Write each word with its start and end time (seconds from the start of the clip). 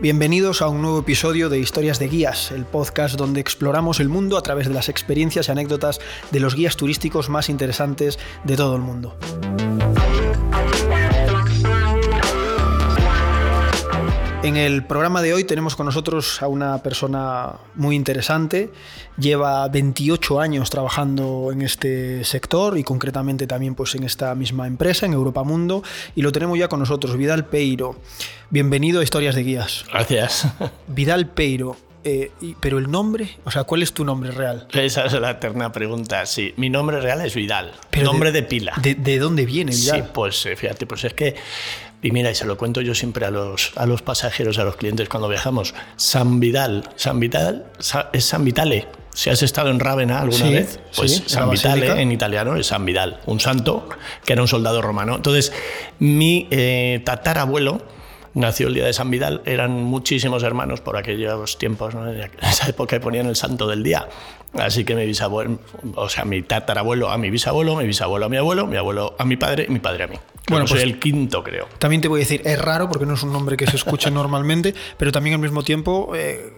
Bienvenidos 0.00 0.62
a 0.62 0.68
un 0.68 0.82
nuevo 0.82 1.00
episodio 1.00 1.48
de 1.48 1.58
Historias 1.58 1.98
de 1.98 2.08
Guías, 2.08 2.50
el 2.52 2.64
podcast 2.64 3.16
donde 3.16 3.40
exploramos 3.40 4.00
el 4.00 4.08
mundo 4.08 4.36
a 4.36 4.42
través 4.42 4.66
de 4.66 4.74
las 4.74 4.88
experiencias 4.88 5.48
y 5.48 5.52
anécdotas 5.52 6.00
de 6.30 6.40
los 6.40 6.54
guías 6.54 6.76
turísticos 6.76 7.28
más 7.28 7.48
interesantes 7.48 8.18
de 8.44 8.56
todo 8.56 8.76
el 8.76 8.82
mundo. 8.82 9.16
En 14.50 14.56
el 14.56 14.82
programa 14.82 15.22
de 15.22 15.32
hoy 15.32 15.44
tenemos 15.44 15.76
con 15.76 15.86
nosotros 15.86 16.42
a 16.42 16.48
una 16.48 16.82
persona 16.82 17.52
muy 17.76 17.94
interesante. 17.94 18.72
Lleva 19.16 19.68
28 19.68 20.40
años 20.40 20.70
trabajando 20.70 21.50
en 21.52 21.62
este 21.62 22.24
sector 22.24 22.76
y 22.76 22.82
concretamente 22.82 23.46
también 23.46 23.76
pues, 23.76 23.94
en 23.94 24.02
esta 24.02 24.34
misma 24.34 24.66
empresa, 24.66 25.06
en 25.06 25.12
Europa 25.12 25.44
Mundo. 25.44 25.84
Y 26.16 26.22
lo 26.22 26.32
tenemos 26.32 26.58
ya 26.58 26.66
con 26.66 26.80
nosotros, 26.80 27.16
Vidal 27.16 27.44
Peiro. 27.44 28.00
Bienvenido 28.50 28.98
a 28.98 29.04
Historias 29.04 29.36
de 29.36 29.44
Guías. 29.44 29.84
Gracias. 29.88 30.48
Vidal 30.88 31.28
Peiro. 31.28 31.76
Eh, 32.02 32.32
pero 32.60 32.78
el 32.78 32.90
nombre, 32.90 33.36
o 33.44 33.50
sea, 33.50 33.64
¿cuál 33.64 33.82
es 33.82 33.92
tu 33.92 34.06
nombre 34.06 34.30
real? 34.30 34.66
Esa 34.72 35.04
es 35.04 35.12
la 35.12 35.32
eterna 35.32 35.70
pregunta. 35.70 36.24
Sí, 36.24 36.54
mi 36.56 36.70
nombre 36.70 36.98
real 36.98 37.20
es 37.20 37.34
Vidal, 37.34 37.72
nombre 38.02 38.32
de, 38.32 38.42
pila. 38.42 38.72
De, 38.80 39.18
dónde 39.18 39.44
viene 39.44 39.72
Vidal? 39.72 40.00
Sí, 40.00 40.08
pues 40.14 40.46
eh, 40.46 40.56
fíjate, 40.56 40.86
pues 40.86 41.04
es 41.04 41.12
que 41.12 41.36
y 42.02 42.10
mira, 42.12 42.30
y 42.30 42.34
se 42.34 42.46
lo 42.46 42.56
cuento 42.56 42.80
yo 42.80 42.94
siempre 42.94 43.26
a 43.26 43.30
los, 43.30 43.72
a 43.76 43.86
los 43.86 44.02
pasajeros, 44.02 44.58
a 44.58 44.64
los 44.64 44.76
clientes 44.76 45.08
cuando 45.08 45.28
viajamos. 45.28 45.74
San 45.96 46.40
Vidal, 46.40 46.88
San 46.96 47.20
Vidal 47.20 47.66
es 48.12 48.24
San 48.24 48.44
Vitale. 48.44 48.88
Si 49.12 49.28
has 49.28 49.42
estado 49.42 49.70
en 49.70 49.80
Rávena 49.80 50.20
alguna 50.20 50.50
vez, 50.50 50.80
pues 50.96 51.24
San 51.26 51.50
Vitale 51.50 52.00
en 52.00 52.12
italiano 52.12 52.56
es 52.56 52.68
San 52.68 52.84
Vidal, 52.84 53.20
un 53.26 53.40
santo 53.40 53.88
que 54.24 54.32
era 54.32 54.42
un 54.42 54.48
soldado 54.48 54.80
romano. 54.80 55.16
Entonces, 55.16 55.52
mi 55.98 56.46
eh, 56.50 57.02
tatarabuelo 57.04 57.82
nació 58.34 58.68
el 58.68 58.74
día 58.74 58.84
de 58.84 58.92
San 58.92 59.10
Vidal, 59.10 59.42
eran 59.44 59.82
muchísimos 59.82 60.42
hermanos 60.42 60.80
por 60.80 60.96
aquellos 60.96 61.58
tiempos, 61.58 61.94
en 61.94 62.30
esa 62.42 62.68
época 62.68 62.98
ponían 63.00 63.26
el 63.26 63.36
santo 63.36 63.66
del 63.66 63.82
día. 63.82 64.08
Así 64.54 64.84
que 64.84 64.96
mi 64.96 65.06
bisabuelo, 65.06 65.60
o 65.94 66.08
sea, 66.08 66.24
mi 66.24 66.42
tatarabuelo 66.42 67.10
a 67.10 67.18
mi 67.18 67.30
bisabuelo, 67.30 67.76
mi 67.76 67.86
bisabuelo 67.86 68.26
a 68.26 68.28
mi 68.28 68.36
abuelo, 68.36 68.66
mi 68.66 68.76
abuelo 68.76 69.14
a 69.18 69.24
mi 69.24 69.36
padre 69.36 69.66
y 69.68 69.72
mi 69.72 69.78
padre 69.78 70.04
a 70.04 70.06
mí. 70.08 70.16
Bueno, 70.48 70.64
pues 70.64 70.80
soy 70.80 70.90
el 70.90 70.98
quinto, 70.98 71.44
creo. 71.44 71.68
También 71.78 72.02
te 72.02 72.08
voy 72.08 72.20
a 72.20 72.22
decir, 72.24 72.42
es 72.44 72.60
raro 72.60 72.88
porque 72.88 73.06
no 73.06 73.14
es 73.14 73.22
un 73.22 73.32
nombre 73.32 73.56
que 73.56 73.66
se 73.66 73.76
escuche 73.76 74.10
normalmente, 74.10 74.74
pero 74.96 75.12
también 75.12 75.34
al 75.34 75.40
mismo 75.40 75.62
tiempo 75.62 76.12
eh, 76.16 76.52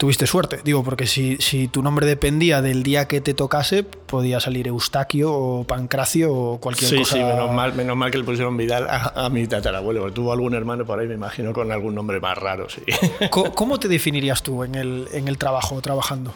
tuviste 0.00 0.26
suerte. 0.26 0.60
Digo, 0.64 0.82
porque 0.82 1.06
si, 1.06 1.36
si, 1.40 1.68
tu 1.68 1.82
nombre 1.82 2.06
dependía 2.06 2.62
del 2.62 2.82
día 2.82 3.06
que 3.06 3.20
te 3.20 3.34
tocase, 3.34 3.82
podía 3.82 4.40
salir 4.40 4.66
Eustaquio 4.66 5.30
o 5.30 5.64
Pancracio 5.64 6.32
o 6.32 6.58
cualquier 6.58 7.00
cosa. 7.00 7.04
Sí, 7.04 7.18
sí, 7.18 7.22
menos 7.22 7.52
mal, 7.52 7.74
menos 7.74 7.98
mal 7.98 8.10
que 8.10 8.16
le 8.16 8.24
pusieron 8.24 8.56
Vidal 8.56 8.86
a, 8.88 9.28
mi 9.28 9.46
tatarabuelo, 9.46 10.00
porque 10.00 10.14
tuvo 10.14 10.32
algún 10.32 10.54
hermano 10.54 10.86
por 10.86 10.98
ahí, 10.98 11.06
me 11.06 11.16
imagino, 11.16 11.52
con 11.52 11.70
algún 11.70 11.94
nombre 11.94 12.18
más 12.18 12.38
raro, 12.38 12.66
sí. 12.70 12.80
¿Cómo, 13.30 13.78
te 13.78 13.88
definirías 13.88 14.42
tú 14.42 14.64
en 14.64 14.74
el, 14.74 15.06
en 15.12 15.28
el 15.28 15.36
trabajo, 15.36 15.78
trabajando? 15.82 16.32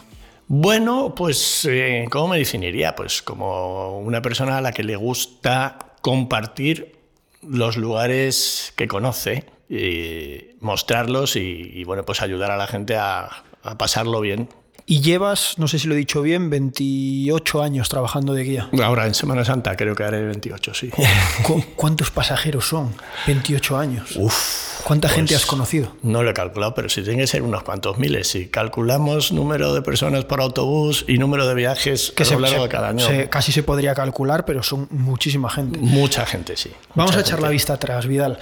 Bueno, 0.47 1.15
pues, 1.15 1.65
eh, 1.67 2.05
¿cómo 2.11 2.27
me 2.27 2.37
definiría? 2.37 2.95
Pues 2.95 3.23
como 3.23 3.97
una 3.97 4.21
persona 4.21 4.59
a 4.59 4.61
la 4.61 4.73
que 4.73 4.83
le 4.83 4.95
gusta 4.95 5.95
compartir 6.01 6.99
los 7.41 7.77
lugares 7.77 8.73
que 8.75 8.87
conoce 8.87 9.45
y 9.67 10.55
mostrarlos 10.59 11.35
y, 11.35 11.83
bueno, 11.83 12.05
pues 12.05 12.21
ayudar 12.21 12.51
a 12.51 12.57
la 12.57 12.67
gente 12.67 12.95
a, 12.95 13.43
a 13.65 13.77
pasarlo 13.77 14.21
bien 14.21 14.49
y 14.87 15.01
llevas, 15.01 15.57
no 15.57 15.67
sé 15.67 15.79
si 15.79 15.87
lo 15.87 15.95
he 15.95 15.97
dicho 15.97 16.21
bien, 16.21 16.51
28 16.51 17.63
años 17.63 17.89
trabajando 17.89 18.33
de 18.33 18.43
guía. 18.43 18.69
Ahora 18.83 19.07
en 19.07 19.15
Semana 19.15 19.43
Santa 19.43 19.75
creo 19.75 19.95
que 19.95 20.03
haré 20.03 20.23
28, 20.23 20.73
sí. 20.75 20.91
¿Cuántos 21.75 22.11
pasajeros 22.11 22.67
son? 22.67 22.93
28 23.25 23.77
años. 23.77 24.15
Uf. 24.15 24.83
¿Cuánta 24.83 25.09
gente 25.09 25.33
pues 25.33 25.41
has 25.41 25.47
conocido? 25.47 25.95
No 26.03 26.21
lo 26.21 26.29
he 26.29 26.33
calculado, 26.35 26.75
pero 26.75 26.89
sí 26.89 27.01
tiene 27.01 27.21
que 27.21 27.27
ser 27.27 27.41
unos 27.41 27.63
cuantos 27.63 27.97
miles. 27.97 28.27
Si 28.27 28.47
calculamos 28.49 29.31
número 29.31 29.73
de 29.73 29.81
personas 29.81 30.25
por 30.25 30.39
autobús 30.39 31.03
y 31.07 31.17
número 31.17 31.47
de 31.47 31.55
viajes 31.55 32.13
que 32.15 32.21
a 32.21 32.29
lo 32.29 32.39
largo 32.41 32.63
de 32.63 32.69
cada 32.69 32.89
año. 32.89 33.07
casi 33.31 33.51
se 33.51 33.63
podría 33.63 33.95
calcular, 33.95 34.45
pero 34.45 34.61
son 34.61 34.87
muchísima 34.91 35.49
gente. 35.49 35.79
Mucha 35.79 36.27
gente, 36.27 36.55
sí. 36.55 36.71
Vamos 36.93 37.15
a 37.15 37.21
echar 37.21 37.41
la 37.41 37.49
vista 37.49 37.73
atrás, 37.73 38.05
Vidal. 38.05 38.37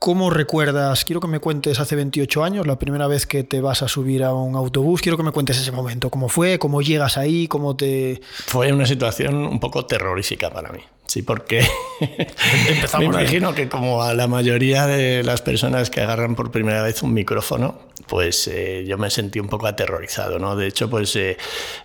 ¿Cómo 0.00 0.30
recuerdas? 0.30 1.04
Quiero 1.04 1.20
que 1.20 1.28
me 1.28 1.40
cuentes 1.40 1.78
hace 1.78 1.94
28 1.94 2.42
años, 2.42 2.66
la 2.66 2.78
primera 2.78 3.06
vez 3.06 3.26
que 3.26 3.44
te 3.44 3.60
vas 3.60 3.82
a 3.82 3.88
subir 3.88 4.24
a 4.24 4.32
un 4.32 4.56
autobús. 4.56 5.02
Quiero 5.02 5.18
que 5.18 5.22
me 5.22 5.30
cuentes 5.30 5.58
ese 5.58 5.72
momento. 5.72 6.08
¿Cómo 6.08 6.30
fue? 6.30 6.58
¿Cómo 6.58 6.80
llegas 6.80 7.18
ahí? 7.18 7.46
¿Cómo 7.48 7.76
te.? 7.76 8.22
Fue 8.46 8.72
una 8.72 8.86
situación 8.86 9.34
un 9.34 9.60
poco 9.60 9.84
terrorífica 9.84 10.48
para 10.48 10.72
mí. 10.72 10.80
Sí, 11.10 11.22
porque 11.22 11.66
me 13.00 13.04
imagino 13.04 13.52
que 13.52 13.68
como 13.68 14.04
a 14.04 14.14
la 14.14 14.28
mayoría 14.28 14.86
de 14.86 15.24
las 15.24 15.42
personas 15.42 15.90
que 15.90 16.00
agarran 16.00 16.36
por 16.36 16.52
primera 16.52 16.82
vez 16.82 17.02
un 17.02 17.12
micrófono, 17.12 17.80
pues 18.06 18.46
eh, 18.46 18.84
yo 18.86 18.96
me 18.96 19.10
sentí 19.10 19.40
un 19.40 19.48
poco 19.48 19.66
aterrorizado, 19.66 20.38
¿no? 20.38 20.54
De 20.54 20.68
hecho, 20.68 20.88
pues 20.88 21.16
eh, 21.16 21.36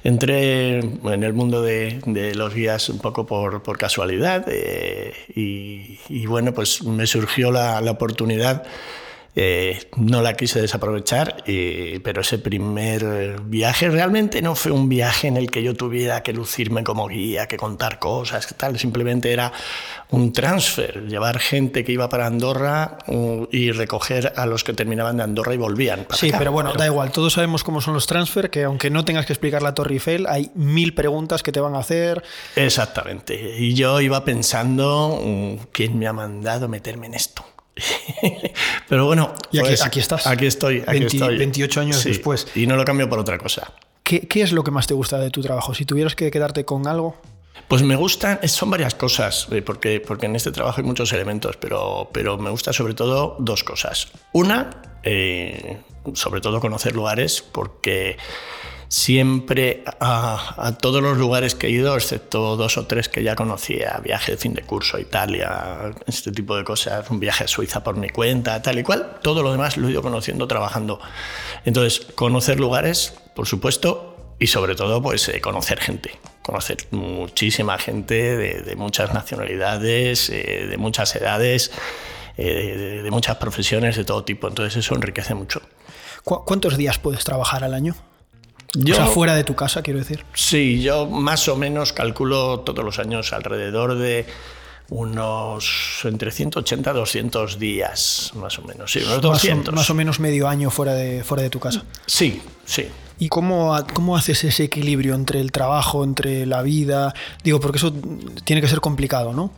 entré 0.03 0.77
en 0.77 1.23
el 1.23 1.33
mundo 1.33 1.63
de, 1.63 1.99
los 2.35 2.53
guías 2.53 2.87
un 2.89 2.99
poco 2.99 3.25
por, 3.25 3.63
por 3.63 3.79
casualidad 3.79 4.45
eh, 4.47 5.11
y, 5.33 6.27
bueno, 6.27 6.53
pues 6.53 6.83
me 6.83 7.07
surgió 7.07 7.49
la, 7.49 7.81
la 7.81 7.89
oportunidad 7.89 8.61
eh, 9.35 9.89
no 9.97 10.21
la 10.21 10.35
quise 10.35 10.61
desaprovechar, 10.61 11.43
pero 12.03 12.21
ese 12.21 12.39
primer 12.39 13.41
viaje 13.41 13.89
realmente 13.89 14.41
no 14.41 14.55
fue 14.55 14.71
un 14.71 14.87
viaje 14.89 15.27
en 15.27 15.37
el 15.37 15.51
que 15.51 15.63
yo 15.63 15.75
tuviera 15.75 16.23
que 16.23 16.33
lucirme 16.33 16.83
como 16.83 17.07
guía, 17.07 17.47
que 17.47 17.57
contar 17.57 17.99
cosas, 17.99 18.53
tal. 18.57 18.79
Simplemente 18.79 19.31
era 19.31 19.51
un 20.11 20.31
transfer, 20.31 21.05
llevar 21.07 21.39
gente 21.39 21.83
que 21.83 21.91
iba 21.91 22.09
para 22.09 22.27
Andorra 22.27 22.97
uh, 23.07 23.47
y 23.51 23.71
recoger 23.71 24.33
a 24.35 24.45
los 24.45 24.63
que 24.63 24.73
terminaban 24.73 25.17
de 25.17 25.23
Andorra 25.23 25.53
y 25.53 25.57
volvían. 25.57 26.07
sí, 26.11 26.31
pero 26.37 26.51
bueno, 26.51 26.73
da 26.73 26.85
igual. 26.85 27.11
Todos 27.11 27.33
sabemos 27.33 27.63
cómo 27.63 27.81
son 27.81 27.93
los 27.93 28.07
transfer, 28.07 28.49
que 28.49 28.63
aunque 28.63 28.89
no 28.89 29.05
tengas 29.05 29.25
que 29.25 29.33
explicar 29.33 29.61
la 29.61 29.73
Torre 29.73 29.93
Eiffel, 29.93 30.27
hay 30.27 30.51
mil 30.55 30.93
preguntas 30.93 31.43
que 31.43 31.51
te 31.51 31.59
van 31.59 31.75
a 31.75 31.79
hacer. 31.79 32.23
Exactamente. 32.55 33.55
Y 33.57 33.73
yo 33.73 33.99
iba 34.01 34.23
pensando, 34.23 35.19
uh, 35.21 35.59
¿quién 35.71 35.97
me 35.97 36.07
ha 36.07 36.13
mandado 36.13 36.67
meterme 36.67 37.07
en 37.07 37.15
esto? 37.15 37.45
Pero 38.89 39.05
bueno, 39.05 39.33
y 39.51 39.59
aquí, 39.59 39.75
pues, 39.75 39.97
estás. 39.97 40.27
Aquí 40.27 40.45
estoy, 40.45 40.83
aquí 40.85 41.03
estoy. 41.03 41.37
28 41.37 41.81
años 41.81 42.03
después. 42.03 42.47
Y 42.55 42.67
no 42.67 42.75
lo 42.75 42.85
cambio 42.85 43.09
por 43.09 43.19
otra 43.19 43.37
cosa. 43.37 43.73
¿Qué, 44.03 44.27
es 44.35 44.51
lo 44.51 44.63
que 44.63 44.71
más 44.71 44.85
te 44.85 44.93
gusta 44.93 45.17
de 45.17 45.31
tu 45.31 45.41
trabajo? 45.41 45.73
Si 45.73 45.83
tuvieras 45.83 46.15
que 46.15 46.29
quedarte 46.29 46.63
con 46.63 46.87
algo. 46.87 47.15
Pues 47.67 47.81
me 47.81 47.95
gustan, 47.95 48.39
son 48.47 48.69
varias 48.69 48.93
cosas, 48.93 49.47
eh, 49.51 49.63
porque, 49.63 49.99
porque 49.99 50.27
en 50.27 50.35
este 50.35 50.51
trabajo 50.51 50.79
hay 50.79 50.85
muchos 50.85 51.11
elementos, 51.13 51.57
pero, 51.57 52.09
pero 52.13 52.37
me 52.37 52.51
gusta 52.51 52.71
sobre 52.71 52.93
todo 52.93 53.35
dos 53.39 53.63
cosas. 53.63 54.09
Una, 54.33 54.69
eh, 55.01 55.79
sobre 56.13 56.41
todo 56.41 56.59
conocer 56.59 56.93
lugares, 56.95 57.41
porque 57.41 58.17
siempre 58.87 59.83
a, 59.99 60.77
todos 60.79 61.01
los 61.01 61.17
lugares 61.17 61.55
que 61.55 61.67
he 61.67 61.71
ido, 61.71 61.95
excepto 61.95 62.55
dos 62.55 62.77
o 62.77 62.85
tres 62.85 63.09
que 63.09 63.23
ya 63.23 63.35
conocía, 63.35 63.99
viaje 64.03 64.33
de 64.33 64.37
fin 64.37 64.53
de 64.53 64.61
curso 64.61 64.97
a 64.97 65.01
Italia, 65.01 65.93
este 66.07 66.31
tipo 66.31 66.55
de 66.55 66.63
cosas, 66.63 67.09
un 67.09 67.19
viaje 67.19 67.45
a 67.45 67.47
Suiza 67.47 67.83
por 67.83 67.97
mi 67.97 68.09
cuenta, 68.09 68.61
tal 68.61 68.79
y 68.79 68.83
cual, 68.83 69.19
todo 69.21 69.43
lo 69.43 69.51
demás 69.51 69.77
lo 69.77 69.87
he 69.87 69.91
ido 69.91 70.01
conociendo 70.01 70.47
trabajando. 70.47 70.99
Entonces, 71.65 72.07
conocer 72.15 72.59
lugares, 72.59 73.15
por 73.35 73.47
supuesto, 73.47 74.15
y 74.39 74.47
sobre 74.47 74.75
todo, 74.75 75.01
pues 75.01 75.29
eh, 75.29 75.39
conocer 75.39 75.79
gente, 75.79 76.11
conocer 76.41 76.77
muchísima 76.91 77.77
gente 77.77 78.37
de, 78.37 78.75
muchas 78.75 79.13
nacionalidades, 79.13 80.29
eh, 80.29 80.67
de 80.69 80.77
muchas 80.77 81.15
edades, 81.15 81.71
eh, 82.37 83.01
de, 83.03 83.11
muchas 83.11 83.37
profesiones, 83.37 83.95
de 83.95 84.03
todo 84.03 84.25
tipo. 84.25 84.47
Entonces, 84.47 84.75
eso 84.77 84.93
enriquece 84.95 85.33
mucho. 85.33 85.61
¿Cuántos 86.23 86.75
días 86.75 86.99
puedes 86.99 87.23
trabajar 87.23 87.63
al 87.63 87.73
año? 87.73 87.95
Yo, 88.75 88.93
o 88.93 88.97
sea, 88.97 89.07
fuera 89.07 89.35
de 89.35 89.43
tu 89.43 89.55
casa, 89.55 89.81
quiero 89.81 89.99
decir. 89.99 90.25
Sí, 90.33 90.81
yo 90.81 91.07
más 91.07 91.47
o 91.47 91.55
menos 91.55 91.93
calculo 91.93 92.59
todos 92.59 92.83
los 92.83 92.99
años 92.99 93.33
alrededor 93.33 93.97
de 93.97 94.25
unos 94.89 96.01
entre 96.03 96.31
180 96.31 96.91
y 96.91 96.93
200 96.93 97.59
días, 97.59 98.31
más 98.35 98.59
o 98.59 98.63
menos. 98.63 98.91
Sí, 98.91 98.99
unos 98.99 99.21
200. 99.21 99.73
Más 99.73 99.89
o, 99.89 99.93
menos 99.93 100.19
medio 100.19 100.47
año 100.47 100.69
fuera 100.69 100.93
de, 100.93 101.23
fuera 101.23 101.43
de 101.43 101.49
tu 101.49 101.59
casa. 101.59 101.83
Sí, 102.05 102.41
sí. 102.65 102.87
¿Y 103.17 103.29
cómo, 103.29 103.75
cómo 103.93 104.17
haces 104.17 104.43
ese 104.43 104.65
equilibrio 104.65 105.15
entre 105.15 105.39
el 105.39 105.51
trabajo, 105.51 106.03
entre 106.03 106.45
la 106.45 106.61
vida? 106.61 107.13
Digo, 107.43 107.59
porque 107.59 107.77
eso 107.77 107.93
tiene 108.43 108.61
que 108.61 108.67
ser 108.67 108.81
complicado, 108.81 109.33
¿no? 109.33 109.51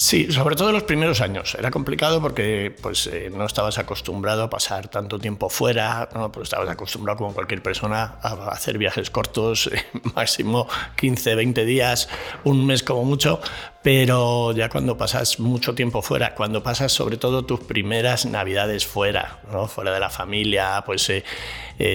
Sí, 0.00 0.32
sobre 0.32 0.56
todo 0.56 0.68
en 0.68 0.74
los 0.76 0.84
primeros 0.84 1.20
años. 1.20 1.54
Era 1.58 1.70
complicado 1.70 2.22
porque 2.22 2.74
pues, 2.80 3.06
eh, 3.06 3.30
no 3.30 3.44
estabas 3.44 3.76
acostumbrado 3.76 4.44
a 4.44 4.48
pasar 4.48 4.88
tanto 4.88 5.18
tiempo 5.18 5.50
fuera, 5.50 6.08
¿no? 6.14 6.32
pues 6.32 6.44
estabas 6.44 6.70
acostumbrado 6.70 7.18
como 7.18 7.34
cualquier 7.34 7.62
persona 7.62 8.14
a 8.22 8.48
hacer 8.48 8.78
viajes 8.78 9.10
cortos, 9.10 9.66
eh, 9.66 9.84
máximo 10.14 10.66
15, 10.96 11.34
20 11.34 11.66
días, 11.66 12.08
un 12.44 12.64
mes 12.64 12.82
como 12.82 13.04
mucho, 13.04 13.42
pero 13.82 14.52
ya 14.52 14.70
cuando 14.70 14.96
pasas 14.96 15.38
mucho 15.38 15.74
tiempo 15.74 16.00
fuera, 16.00 16.34
cuando 16.34 16.62
pasas 16.62 16.92
sobre 16.92 17.18
todo 17.18 17.44
tus 17.44 17.60
primeras 17.60 18.24
navidades 18.24 18.86
fuera, 18.86 19.40
¿no? 19.52 19.68
fuera 19.68 19.92
de 19.92 20.00
la 20.00 20.08
familia, 20.08 20.82
pues 20.86 21.10
eh, 21.10 21.22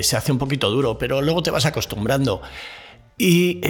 se 0.03 0.15
hace 0.15 0.31
un 0.31 0.37
poquito 0.37 0.69
duro, 0.69 0.99
pero 0.99 1.23
luego 1.23 1.41
te 1.41 1.49
vas 1.49 1.65
acostumbrando. 1.65 2.43
Y 3.17 3.61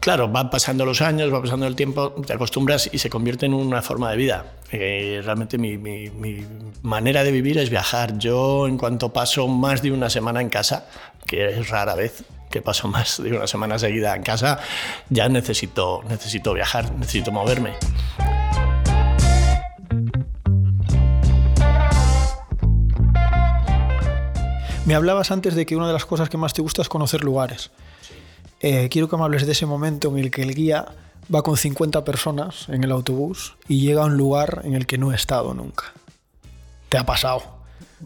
claro, 0.00 0.28
van 0.28 0.50
pasando 0.50 0.84
los 0.84 1.00
años, 1.00 1.32
va 1.32 1.40
pasando 1.40 1.66
el 1.66 1.76
tiempo, 1.76 2.12
te 2.26 2.32
acostumbras 2.32 2.90
y 2.92 2.98
se 2.98 3.10
convierte 3.10 3.46
en 3.46 3.54
una 3.54 3.82
forma 3.82 4.10
de 4.10 4.16
vida. 4.16 4.44
Eh, 4.70 5.20
realmente 5.24 5.58
mi, 5.58 5.78
mi, 5.78 6.10
manera 6.82 7.24
de 7.24 7.32
vivir 7.32 7.58
es 7.58 7.70
viajar. 7.70 8.18
Yo 8.18 8.66
en 8.66 8.76
cuanto 8.76 9.12
paso 9.12 9.48
más 9.48 9.82
de 9.82 9.92
una 9.92 10.10
semana 10.10 10.40
en 10.40 10.50
casa, 10.50 10.86
que 11.26 11.48
es 11.48 11.68
rara 11.68 11.94
vez 11.94 12.24
que 12.50 12.62
paso 12.62 12.86
más 12.86 13.22
de 13.22 13.36
una 13.36 13.46
semana 13.46 13.78
seguida 13.78 14.14
en 14.14 14.22
casa, 14.22 14.60
ya 15.10 15.28
necesito, 15.28 16.02
necesito 16.08 16.52
viajar, 16.52 16.92
necesito 16.92 17.32
moverme. 17.32 17.74
Me 24.86 24.94
hablabas 24.94 25.30
antes 25.30 25.54
de 25.54 25.64
que 25.64 25.76
una 25.76 25.86
de 25.86 25.94
las 25.94 26.04
cosas 26.04 26.28
que 26.28 26.36
más 26.36 26.52
te 26.52 26.60
gusta 26.60 26.82
es 26.82 26.90
conocer 26.90 27.24
lugares. 27.24 27.70
Eh, 28.66 28.88
quiero 28.88 29.10
que 29.10 29.16
me 29.18 29.24
hables 29.24 29.44
de 29.44 29.52
ese 29.52 29.66
momento 29.66 30.08
en 30.08 30.18
el 30.18 30.30
que 30.30 30.40
el 30.40 30.54
guía 30.54 30.86
va 31.32 31.42
con 31.42 31.58
50 31.58 32.02
personas 32.02 32.66
en 32.70 32.82
el 32.82 32.92
autobús 32.92 33.56
y 33.68 33.80
llega 33.80 34.00
a 34.00 34.06
un 34.06 34.16
lugar 34.16 34.62
en 34.64 34.74
el 34.74 34.86
que 34.86 34.96
no 34.96 35.12
he 35.12 35.14
estado 35.14 35.52
nunca. 35.52 35.92
¿Te 36.88 36.96
ha 36.96 37.04
pasado? 37.04 37.42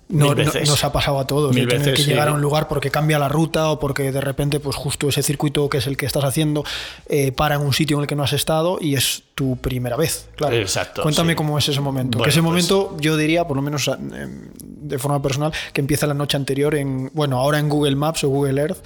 no, 0.08 0.34
nos 0.34 0.84
ha 0.84 0.92
pasado 0.92 1.18
a 1.18 1.26
todos. 1.26 1.54
Mil 1.54 1.68
tener 1.68 1.94
que 1.94 2.04
llegar 2.04 2.28
a 2.28 2.32
un 2.32 2.40
lugar 2.40 2.68
porque 2.68 2.90
cambia 2.90 3.18
la 3.18 3.28
ruta 3.28 3.70
o 3.70 3.78
porque 3.78 4.10
de 4.12 4.20
repente, 4.20 4.60
pues 4.60 4.76
justo 4.76 5.08
ese 5.08 5.22
circuito 5.22 5.68
que 5.68 5.78
es 5.78 5.86
el 5.86 5.96
que 5.96 6.06
estás 6.06 6.24
haciendo 6.24 6.64
eh, 7.08 7.32
para 7.32 7.56
en 7.56 7.62
un 7.62 7.72
sitio 7.72 7.96
en 7.96 8.02
el 8.02 8.06
que 8.06 8.14
no 8.14 8.22
has 8.22 8.32
estado 8.32 8.78
y 8.80 8.94
es 8.94 9.24
tu 9.34 9.56
primera 9.56 9.96
vez. 9.96 10.28
Claro. 10.36 10.56
Exacto. 10.56 11.02
Cuéntame 11.02 11.36
cómo 11.36 11.58
es 11.58 11.68
ese 11.68 11.80
momento. 11.80 12.18
que 12.18 12.30
ese 12.30 12.40
pues 12.40 12.44
momento, 12.44 12.96
yo 13.00 13.16
diría, 13.16 13.46
por 13.46 13.56
lo 13.56 13.62
menos 13.62 13.88
em, 13.88 14.50
de 14.54 14.98
forma 14.98 15.20
personal, 15.22 15.52
que 15.72 15.80
empieza 15.80 16.06
la 16.06 16.14
noche 16.14 16.36
anterior 16.36 16.74
en, 16.74 17.10
bueno, 17.14 17.38
ahora 17.38 17.58
en 17.58 17.68
Google 17.68 17.96
Maps 17.96 18.24
o 18.24 18.28
Google 18.28 18.60
Earth 18.60 18.84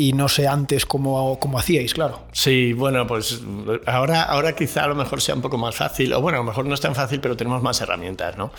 y 0.00 0.14
no 0.14 0.28
sé 0.28 0.48
antes 0.48 0.86
cómo, 0.86 1.38
cómo, 1.38 1.58
hacíais, 1.58 1.92
claro. 1.92 2.22
Sí, 2.32 2.72
bueno, 2.72 3.06
pues 3.06 3.42
ahora, 3.86 4.22
ahora 4.22 4.54
quizá 4.54 4.84
a 4.84 4.88
lo 4.88 4.94
mejor 4.94 5.20
sea 5.20 5.34
un 5.34 5.42
poco 5.42 5.58
más 5.58 5.76
fácil, 5.76 6.14
o 6.14 6.22
bueno, 6.22 6.38
a 6.38 6.40
lo 6.40 6.46
mejor 6.46 6.64
no 6.64 6.74
es 6.74 6.80
tan 6.80 6.94
fácil, 6.94 7.20
pero 7.20 7.36
tenemos 7.36 7.62
más 7.62 7.80
herramientas, 7.82 8.38
¿no? 8.38 8.50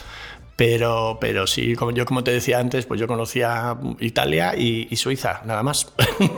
Pero, 0.56 1.18
pero 1.20 1.48
sí, 1.48 1.76
como 1.76 1.92
yo 1.92 2.06
como 2.06 2.24
te 2.24 2.32
decía 2.32 2.60
antes, 2.60 2.86
pues 2.86 3.00
yo 3.00 3.08
conocía 3.08 3.76
Italia 4.00 4.54
y, 4.56 4.96
Suiza, 4.96 5.42
nada 5.46 5.64
más. 5.64 5.92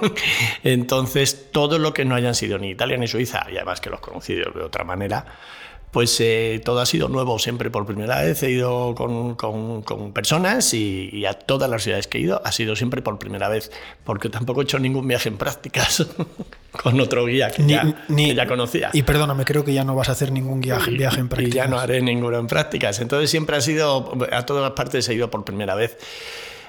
Entonces, 0.63 1.51
todo 1.51 1.77
lo 1.77 1.93
que 1.93 2.05
no 2.05 2.15
hayan 2.15 2.33
sido 2.33 2.57
ni 2.57 2.69
Italia 2.69 2.95
ni 2.95 3.07
Suiza, 3.09 3.45
y 3.51 3.57
además 3.57 3.81
que 3.81 3.89
los 3.89 3.99
conocí 3.99 4.35
de 4.35 4.45
otra 4.63 4.85
manera, 4.85 5.25
pues 5.93 6.19
eh, 6.21 6.59
todo 6.65 6.79
ha 6.81 6.87
sido 6.87 7.07
nuevo 7.07 7.37
siempre 7.37 7.69
por 7.69 7.85
primera 7.85 8.19
vez. 8.19 8.41
He 8.41 8.49
ido 8.49 8.95
con, 8.95 9.35
con, 9.35 10.11
personas 10.11 10.73
y, 10.73 11.23
a 11.27 11.33
todas 11.33 11.69
las 11.69 11.83
ciudades 11.83 12.07
que 12.07 12.17
he 12.17 12.21
ido 12.21 12.41
ha 12.43 12.51
sido 12.51 12.75
siempre 12.75 13.03
por 13.03 13.19
primera 13.19 13.47
vez, 13.47 13.71
porque 14.03 14.27
tampoco 14.29 14.61
he 14.61 14.63
hecho 14.63 14.79
ningún 14.79 15.07
viaje 15.07 15.29
en 15.29 15.37
prácticas 15.37 16.07
con 16.83 16.99
otro 16.99 17.27
guía 17.27 17.51
que, 17.51 17.67
ya, 17.67 18.05
ni, 18.07 18.33
ya, 18.33 18.47
conocía. 18.47 18.89
Y 18.91 19.03
perdóname, 19.03 19.45
creo 19.45 19.63
que 19.63 19.71
ya 19.71 19.83
no 19.83 19.93
vas 19.93 20.09
a 20.09 20.13
hacer 20.13 20.31
ningún 20.31 20.61
viaje, 20.61 20.89
viaje 20.89 21.19
en 21.19 21.29
prácticas. 21.29 21.53
Y 21.53 21.57
ya 21.57 21.67
no 21.67 21.77
haré 21.77 22.01
ninguno 22.01 22.39
en 22.39 22.47
prácticas. 22.47 22.99
Entonces 22.99 23.29
siempre 23.29 23.55
ha 23.55 23.61
sido, 23.61 24.17
a 24.31 24.47
todas 24.47 24.63
las 24.63 24.71
partes 24.71 25.07
he 25.09 25.13
ido 25.13 25.29
por 25.29 25.45
primera 25.45 25.75
vez. 25.75 25.95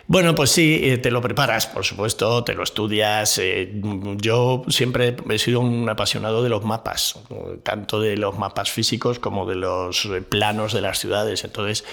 Bueno, 0.06 0.34
pues 0.34 0.50
sí, 0.50 0.80
eh, 0.82 0.98
te 0.98 1.10
lo 1.10 1.22
preparas, 1.22 1.66
por 1.66 1.82
supuesto, 1.82 2.44
te 2.44 2.54
lo 2.54 2.62
estudias. 2.62 3.38
Eh, 3.38 3.72
yo 4.18 4.62
siempre 4.68 5.16
he 5.30 5.38
sido 5.38 5.60
un 5.60 5.88
apasionado 5.88 6.42
de 6.42 6.50
los 6.50 6.62
mapas, 6.62 7.18
tanto 7.62 8.00
de 8.00 8.18
los 8.18 8.38
mapas 8.38 8.70
físicos 8.70 9.18
como 9.18 9.46
de 9.46 9.54
los 9.54 10.06
planos 10.28 10.74
de 10.74 10.82
las 10.82 10.98
ciudades. 10.98 11.44
Entonces, 11.44 11.86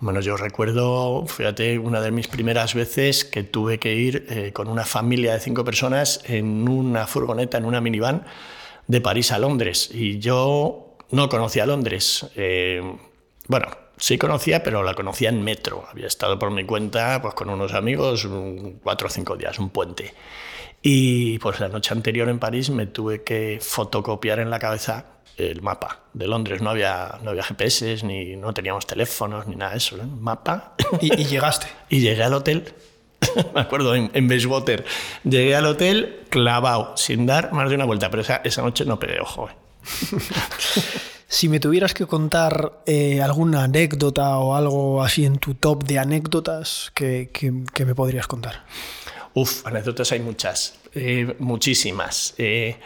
bueno, 0.00 0.20
yo 0.20 0.36
recuerdo, 0.36 1.24
fíjate, 1.26 1.78
una 1.78 2.02
de 2.02 2.10
mis 2.10 2.28
primeras 2.28 2.74
veces 2.74 3.24
que 3.24 3.42
tuve 3.42 3.78
que 3.78 3.94
ir 3.94 4.26
eh, 4.28 4.52
con 4.52 4.68
una 4.68 4.84
familia 4.84 5.32
de 5.32 5.40
cinco 5.40 5.64
personas 5.64 6.20
en 6.26 6.68
una 6.68 7.06
furgoneta, 7.06 7.56
en 7.56 7.64
una 7.64 7.80
minivan, 7.80 8.26
de 8.86 9.00
París 9.00 9.32
a 9.32 9.38
Londres. 9.38 9.88
Y 9.94 10.18
yo 10.18 10.98
no 11.10 11.30
conocía 11.30 11.64
Londres. 11.64 12.26
bueno, 13.48 13.85
sí 13.96 14.18
conocía, 14.18 14.62
pero 14.62 14.82
la 14.82 14.94
conocía 14.94 15.28
en 15.28 15.42
metro. 15.42 15.86
Había 15.90 16.06
estado 16.06 16.38
por 16.38 16.50
mi 16.50 16.64
cuenta 16.64 17.20
pues, 17.22 17.34
con 17.34 17.50
unos 17.50 17.74
amigos 17.74 18.28
cuatro 18.82 19.08
o 19.08 19.10
cinco 19.10 19.36
días, 19.36 19.58
un 19.58 19.70
puente. 19.70 20.14
Y 20.82 21.38
pues 21.38 21.58
la 21.60 21.68
noche 21.68 21.92
anterior 21.92 22.28
en 22.28 22.38
París 22.38 22.70
me 22.70 22.86
tuve 22.86 23.22
que 23.24 23.58
fotocopiar 23.60 24.38
en 24.38 24.50
la 24.50 24.58
cabeza 24.58 25.06
el 25.36 25.62
mapa 25.62 26.00
de 26.12 26.26
Londres. 26.26 26.62
No 26.62 26.70
había, 26.70 27.18
no 27.22 27.30
había 27.30 27.42
GPS, 27.42 28.04
ni 28.04 28.36
no 28.36 28.54
teníamos 28.54 28.86
teléfonos, 28.86 29.46
ni 29.46 29.56
nada 29.56 29.72
de 29.72 29.78
eso. 29.78 29.96
¿eh? 29.96 30.06
Mapa. 30.06 30.74
¿Y, 31.00 31.24
llegaste? 31.24 31.66
y 31.88 32.00
llegué 32.00 32.22
al 32.22 32.34
hotel. 32.34 32.72
me 33.54 33.60
acuerdo, 33.60 33.94
en, 33.94 34.10
en 34.14 34.28
Bayswater. 34.28 34.84
Llegué 35.24 35.56
al 35.56 35.66
hotel 35.66 36.24
clavado, 36.30 36.96
sin 36.96 37.26
dar 37.26 37.52
más 37.52 37.68
de 37.68 37.74
una 37.74 37.84
vuelta, 37.84 38.10
pero 38.10 38.22
esa, 38.22 38.36
esa 38.44 38.62
noche 38.62 38.84
no 38.84 38.98
pegué 38.98 39.20
ojo. 39.20 39.48
Si 41.28 41.48
me 41.48 41.58
tuvieras 41.58 41.92
que 41.92 42.06
contar 42.06 42.82
eh, 42.86 43.20
alguna 43.20 43.64
anécdota 43.64 44.38
o 44.38 44.54
algo 44.54 45.02
así 45.02 45.24
en 45.24 45.38
tu 45.38 45.54
top 45.54 45.84
de 45.84 45.98
anécdotas, 45.98 46.92
¿qué, 46.94 47.28
me 47.84 47.94
podrías 47.94 48.28
contar? 48.28 48.64
Uf, 49.34 49.66
anécdotas 49.66 50.12
hay 50.12 50.20
muchas, 50.20 50.74
eh, 50.94 51.34
muchísimas. 51.40 52.34
Eh, 52.38 52.76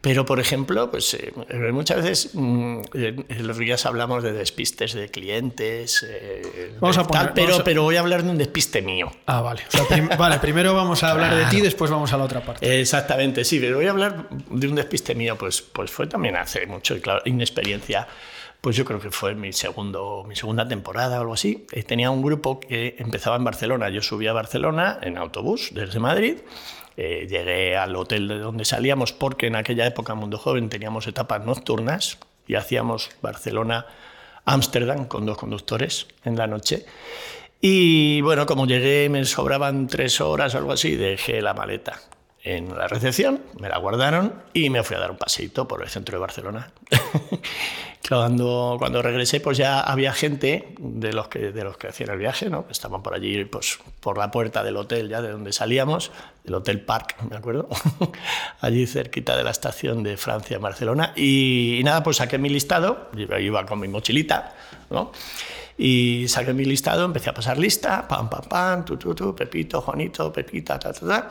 pero, 0.00 0.24
por 0.24 0.40
ejemplo, 0.40 0.90
pues 0.90 1.12
eh, 1.12 1.32
muchas 1.72 1.98
veces 1.98 2.30
mm, 2.34 2.80
en 2.94 3.46
los 3.46 3.58
días 3.58 3.84
hablamos 3.84 4.22
de 4.22 4.32
despistes 4.32 4.94
de 4.94 5.10
clientes, 5.10 6.06
eh, 6.08 6.74
vamos 6.80 6.96
a 6.96 7.04
poner, 7.04 7.32
pero, 7.34 7.62
pero 7.62 7.82
voy 7.82 7.96
a 7.96 8.00
hablar 8.00 8.22
de 8.22 8.30
un 8.30 8.38
despiste 8.38 8.80
mío. 8.80 9.12
Ah, 9.26 9.42
vale. 9.42 9.62
vale, 10.18 10.38
primero 10.38 10.74
vamos 10.74 11.02
a 11.02 11.10
hablar 11.10 11.34
de 11.34 11.44
ti, 11.46 11.60
después 11.60 11.90
vamos 11.90 12.12
a 12.14 12.16
la 12.16 12.24
otra 12.24 12.40
parte. 12.40 12.80
Exactamente, 12.80 13.44
sí, 13.44 13.60
pero 13.60 13.76
voy 13.76 13.86
a 13.86 13.90
hablar 13.90 14.28
de 14.30 14.68
un 14.68 14.74
despiste 14.74 15.14
mío, 15.14 15.36
pues, 15.36 15.60
pues 15.60 15.90
fue 15.90 16.06
también 16.06 16.36
hace 16.36 16.66
mucho, 16.66 16.96
y 16.96 17.00
claro, 17.00 17.20
inexperiencia. 17.26 18.08
Pues 18.62 18.76
yo 18.76 18.84
creo 18.84 19.00
que 19.00 19.10
fue 19.10 19.34
mi, 19.34 19.54
segundo, 19.54 20.24
mi 20.28 20.36
segunda 20.36 20.68
temporada 20.68 21.16
o 21.16 21.20
algo 21.22 21.32
así. 21.32 21.66
Eh, 21.72 21.82
tenía 21.82 22.10
un 22.10 22.20
grupo 22.20 22.60
que 22.60 22.94
empezaba 22.98 23.36
en 23.36 23.44
Barcelona. 23.44 23.88
Yo 23.88 24.02
subía 24.02 24.30
a 24.30 24.34
Barcelona 24.34 24.98
en 25.00 25.16
autobús 25.16 25.70
desde 25.72 25.98
Madrid 25.98 26.36
eh, 27.02 27.26
llegué 27.26 27.78
al 27.78 27.96
hotel 27.96 28.28
de 28.28 28.38
donde 28.38 28.66
salíamos 28.66 29.14
porque 29.14 29.46
en 29.46 29.56
aquella 29.56 29.86
época, 29.86 30.14
Mundo 30.14 30.36
Joven, 30.36 30.68
teníamos 30.68 31.06
etapas 31.06 31.42
nocturnas 31.46 32.18
y 32.46 32.56
hacíamos 32.56 33.08
Barcelona-Ámsterdam 33.22 35.06
con 35.06 35.24
dos 35.24 35.38
conductores 35.38 36.08
en 36.26 36.36
la 36.36 36.46
noche. 36.46 36.84
Y 37.58 38.20
bueno, 38.20 38.44
como 38.44 38.66
llegué, 38.66 39.08
me 39.08 39.24
sobraban 39.24 39.86
tres 39.86 40.20
horas 40.20 40.54
o 40.54 40.58
algo 40.58 40.72
así, 40.72 40.94
dejé 40.94 41.40
la 41.40 41.54
maleta 41.54 42.02
en 42.42 42.76
la 42.76 42.88
recepción, 42.88 43.42
me 43.58 43.68
la 43.68 43.78
guardaron 43.78 44.32
y 44.54 44.70
me 44.70 44.82
fui 44.82 44.96
a 44.96 45.00
dar 45.00 45.10
un 45.10 45.18
paseito 45.18 45.68
por 45.68 45.82
el 45.82 45.88
centro 45.88 46.16
de 46.16 46.20
Barcelona. 46.20 46.70
cuando, 48.08 48.76
cuando 48.78 49.02
regresé, 49.02 49.40
pues 49.40 49.58
ya 49.58 49.80
había 49.80 50.12
gente 50.12 50.74
de 50.78 51.12
los 51.12 51.28
que, 51.28 51.52
de 51.52 51.64
los 51.64 51.76
que 51.76 51.88
hacían 51.88 52.10
el 52.10 52.18
viaje, 52.18 52.48
¿no? 52.48 52.64
Estaban 52.70 53.02
por 53.02 53.14
allí, 53.14 53.44
pues 53.44 53.78
por 54.00 54.16
la 54.16 54.30
puerta 54.30 54.64
del 54.64 54.78
hotel, 54.78 55.08
ya 55.08 55.20
de 55.20 55.30
donde 55.30 55.52
salíamos, 55.52 56.12
del 56.42 56.54
Hotel 56.54 56.80
Park, 56.80 57.16
me 57.28 57.36
acuerdo, 57.36 57.68
allí 58.60 58.86
cerquita 58.86 59.36
de 59.36 59.44
la 59.44 59.50
estación 59.50 60.02
de 60.02 60.16
Francia, 60.16 60.58
Barcelona. 60.58 61.12
Y, 61.16 61.82
nada, 61.84 62.02
pues 62.02 62.16
saqué 62.16 62.38
mi 62.38 62.48
listado, 62.48 63.10
iba 63.16 63.66
con 63.66 63.80
mi 63.80 63.88
mochilita, 63.88 64.54
¿no? 64.88 65.12
Y 65.76 66.26
saqué 66.28 66.52
mi 66.52 66.64
listado, 66.64 67.04
empecé 67.04 67.30
a 67.30 67.34
pasar 67.34 67.58
lista, 67.58 68.08
pam, 68.08 68.28
pam, 68.28 68.42
pam, 68.42 68.84
tu, 68.84 68.96
tu, 68.96 69.14
tu, 69.14 69.34
Pepito, 69.34 69.80
Juanito, 69.80 70.32
Pepita, 70.32 70.78
ta, 70.78 70.92
ta, 70.92 71.06
ta. 71.06 71.28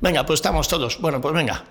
Venga, 0.00 0.26
pues 0.26 0.38
estamos 0.38 0.68
todos. 0.68 1.00
Bueno, 1.00 1.20
pues 1.20 1.34
venga. 1.34 1.64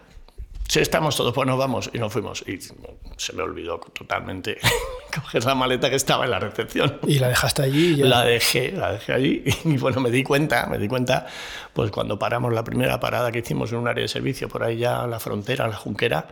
Si 0.68 0.80
estamos 0.80 1.16
todos, 1.16 1.34
pues 1.34 1.48
nos 1.48 1.58
vamos. 1.58 1.90
Y 1.94 2.00
nos 2.00 2.12
fuimos. 2.12 2.44
Y 2.48 2.60
se 2.60 3.34
me 3.34 3.44
olvidó 3.44 3.80
totalmente 3.80 4.58
coger 5.16 5.46
la 5.46 5.56
maleta 5.56 5.90
que 5.90 5.96
estaba 5.96 6.26
en 6.26 6.32
la 6.32 6.40
recepción. 6.40 7.00
¿Y 7.08 7.20
la 7.20 7.30
dejaste 7.30 7.64
allí? 7.64 7.96
La 7.98 8.24
dejé, 8.24 8.72
la 8.72 8.94
dejé 8.94 9.14
allí. 9.14 9.44
Y 9.66 9.78
bueno, 9.78 10.02
me 10.02 10.10
di 10.10 10.24
cuenta, 10.24 10.66
me 10.66 10.78
di 10.78 10.88
cuenta, 10.88 11.28
pues 11.74 11.92
cuando 11.92 12.18
paramos 12.18 12.52
la 12.54 12.64
primera 12.64 13.00
parada 13.00 13.32
que 13.32 13.40
hicimos 13.40 13.72
en 13.72 13.80
un 13.80 13.88
área 13.88 14.02
de 14.02 14.08
servicio 14.08 14.50
por 14.50 14.64
ahí 14.64 14.78
ya 14.78 15.04
a 15.04 15.08
la 15.08 15.20
frontera, 15.20 15.66
a 15.66 15.68
la 15.68 15.76
Junquera, 15.76 16.28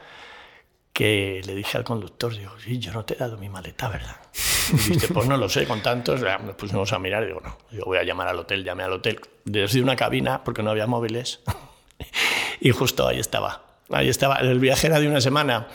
que 0.93 1.41
le 1.45 1.55
dije 1.55 1.77
al 1.77 1.83
conductor, 1.83 2.35
digo, 2.35 2.51
sí, 2.59 2.79
yo 2.79 2.91
no 2.93 3.05
te 3.05 3.15
he 3.15 3.17
dado 3.17 3.38
mi 3.38 3.50
maleta, 3.50 3.89
¿verdad? 3.89 4.17
Y 4.71 4.93
dice, 4.93 5.07
pues 5.13 5.27
no 5.27 5.38
lo 5.38 5.50
sé, 5.50 5.65
con 5.65 5.81
tantos, 5.81 6.21
ya 6.21 6.38
nos 6.38 6.55
pusimos 6.55 6.93
a 6.93 7.00
mirar 7.00 7.23
y 7.23 7.27
digo, 7.27 7.41
no, 7.41 7.57
yo 7.71 7.83
voy 7.85 7.97
a 7.97 8.03
llamar 8.03 8.27
al 8.27 8.39
hotel, 8.39 8.63
llamé 8.63 8.83
al 8.83 8.93
hotel 8.93 9.19
desde 9.43 9.81
una 9.81 9.95
cabina, 9.95 10.43
porque 10.43 10.62
no 10.62 10.69
había 10.69 10.85
móviles, 10.88 11.41
y 12.59 12.71
justo 12.71 13.07
ahí 13.07 13.19
estaba. 13.19 13.72
Ahí 13.89 14.09
estaba. 14.09 14.37
El 14.37 14.59
viaje 14.59 14.87
era 14.87 14.99
de 14.99 15.07
una 15.07 15.21
semana. 15.21 15.67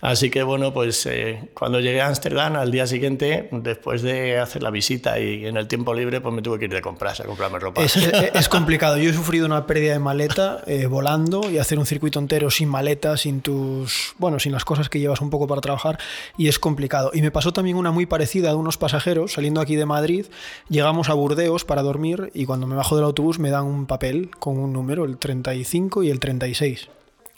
Así 0.00 0.30
que 0.30 0.42
bueno, 0.42 0.72
pues 0.74 1.06
eh, 1.06 1.48
cuando 1.54 1.80
llegué 1.80 2.02
a 2.02 2.08
Ámsterdam 2.08 2.56
al 2.56 2.70
día 2.70 2.86
siguiente, 2.86 3.48
después 3.50 4.02
de 4.02 4.38
hacer 4.38 4.62
la 4.62 4.70
visita 4.70 5.18
y 5.18 5.46
en 5.46 5.56
el 5.56 5.68
tiempo 5.68 5.94
libre, 5.94 6.20
pues 6.20 6.34
me 6.34 6.42
tuve 6.42 6.58
que 6.58 6.66
ir 6.66 6.74
de 6.74 6.82
compras 6.82 7.20
a 7.20 7.24
comprarme 7.24 7.58
ropa. 7.58 7.82
Es, 7.82 8.48
complicado. 8.48 8.98
Yo 8.98 9.10
he 9.10 9.12
sufrido 9.14 9.46
una 9.46 9.66
pérdida 9.66 9.94
de 9.94 9.98
maleta 9.98 10.62
eh, 10.66 10.86
volando 10.86 11.50
y 11.50 11.58
hacer 11.58 11.78
un 11.78 11.86
circuito 11.86 12.18
entero 12.18 12.50
sin 12.50 12.68
maleta, 12.68 13.16
sin 13.16 13.40
tus, 13.40 14.14
bueno, 14.18 14.38
sin 14.38 14.52
las 14.52 14.64
cosas 14.64 14.88
que 14.88 15.00
llevas 15.00 15.20
un 15.20 15.30
poco 15.30 15.46
para 15.46 15.60
trabajar 15.60 15.98
y 16.36 16.48
es 16.48 16.58
complicado. 16.58 17.10
Y 17.14 17.22
me 17.22 17.30
pasó 17.30 17.52
también 17.52 17.76
una 17.76 17.90
muy 17.90 18.06
parecida 18.06 18.50
de 18.50 18.54
unos 18.54 18.76
pasajeros 18.76 19.32
saliendo 19.32 19.60
aquí 19.60 19.76
de 19.76 19.86
Madrid. 19.86 20.26
Llegamos 20.68 21.08
a 21.08 21.14
Burdeos 21.14 21.64
para 21.64 21.82
dormir 21.82 22.30
y 22.34 22.44
cuando 22.44 22.66
me 22.66 22.76
bajo 22.76 22.96
del 22.96 23.06
autobús 23.06 23.38
me 23.38 23.50
dan 23.50 23.64
un 23.64 23.86
papel 23.86 24.30
con 24.38 24.58
un 24.58 24.72
número, 24.72 25.04
el 25.04 25.16
35 25.16 26.02
y 26.02 26.10
el 26.10 26.20
36 26.20 26.90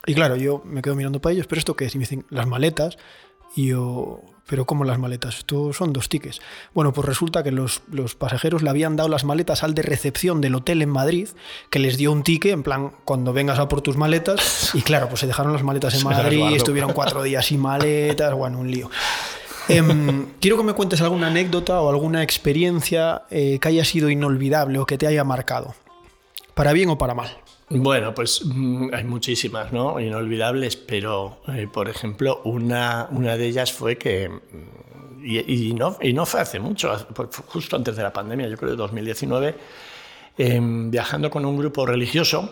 Y 0.09 0.15
claro, 0.15 0.37
yo 0.37 0.63
me 0.65 0.81
quedo 0.81 0.95
mirando 0.95 1.21
para 1.21 1.35
ellos, 1.35 1.47
pero 1.47 1.59
esto 1.59 1.77
qué 1.77 1.85
es? 1.85 1.95
Y 1.95 1.99
me 1.99 2.05
dicen, 2.05 2.25
las 2.31 2.47
maletas. 2.47 2.97
Y 3.55 3.67
yo, 3.67 4.23
pero 4.47 4.65
¿cómo 4.65 4.85
las 4.85 4.99
maletas? 4.99 5.37
Esto 5.37 5.75
son 5.75 5.93
dos 5.93 6.09
tickets. 6.09 6.41
Bueno, 6.73 6.95
pues 6.95 7.07
resulta 7.07 7.43
que 7.43 7.53
los, 7.53 7.83
los, 7.93 8.15
pasajeros 8.15 8.63
le 8.63 8.71
habían 8.71 8.97
dado 8.97 9.11
las 9.11 9.25
maletas 9.25 9.63
al 9.63 9.75
de 9.75 9.83
recepción 9.83 10.41
del 10.41 10.55
hotel 10.55 10.81
en 10.81 10.89
Madrid, 10.89 11.29
que 11.69 11.79
les 11.79 11.99
dio 11.99 12.11
un 12.11 12.23
ticket, 12.23 12.53
en 12.53 12.63
plan, 12.63 12.93
cuando 13.05 13.35
vengas 13.35 13.59
a 13.59 13.69
por 13.69 13.83
tus 13.83 13.99
maletas. 13.99 14.71
Y 14.75 14.81
claro, 14.81 15.11
pues 15.11 15.21
se 15.21 15.27
dejaron 15.27 15.53
las 15.53 15.63
maletas 15.63 15.95
en 15.95 16.05
Madrid, 16.05 16.55
estuvieron 16.55 16.95
cuatro 16.95 17.23
días 17.23 17.45
sin 17.45 17.61
maletas, 17.61 18.33
bueno, 18.33 18.61
un 18.61 18.71
lío. 18.71 18.91
Em, 19.69 20.29
quiero 20.41 20.57
que 20.57 20.63
me 20.63 20.73
cuentes 20.73 21.03
alguna 21.03 21.27
anécdota 21.27 21.83
o 21.83 21.91
alguna 21.91 22.23
experiencia 22.23 23.25
eh, 23.29 23.59
que 23.61 23.69
haya 23.69 23.85
sido 23.85 24.09
inolvidable 24.09 24.79
o 24.79 24.87
que 24.87 24.97
te 24.97 25.07
haya 25.07 25.23
marcado, 25.25 25.75
para 26.55 26.73
bien 26.73 26.89
o 26.89 26.97
para 26.97 27.13
mal. 27.13 27.29
Bueno, 27.71 28.15
pues 28.15 28.43
mm, 28.45 28.95
hay 28.95 29.05
muchísimas, 29.05 29.73
¿no? 29.73 30.01
Inolvidables, 30.01 30.77
pero 30.77 31.39
eh, 31.49 31.69
por 31.71 31.89
ejemplo, 31.89 32.41
una, 32.45 33.09
una 33.11 33.37
de 33.37 33.47
ellas 33.47 33.73
fue 33.73 33.99
que, 33.99 34.29
mm, 34.29 35.25
y, 35.25 35.75
no, 35.75 35.99
y 36.01 36.15
no 36.15 36.25
fue 36.25 36.41
hace 36.41 36.61
mucho, 36.61 36.97
justo 37.47 37.77
antes 37.77 37.97
de 37.97 38.03
la 38.03 38.13
pandemia, 38.13 38.49
yo 38.49 38.57
creo 38.57 38.71
de 38.71 38.77
2019, 38.77 39.55
em, 40.39 40.91
viajando 40.91 41.31
con 41.31 41.45
un 41.45 41.59
grupo 41.59 41.85
religioso, 41.85 42.51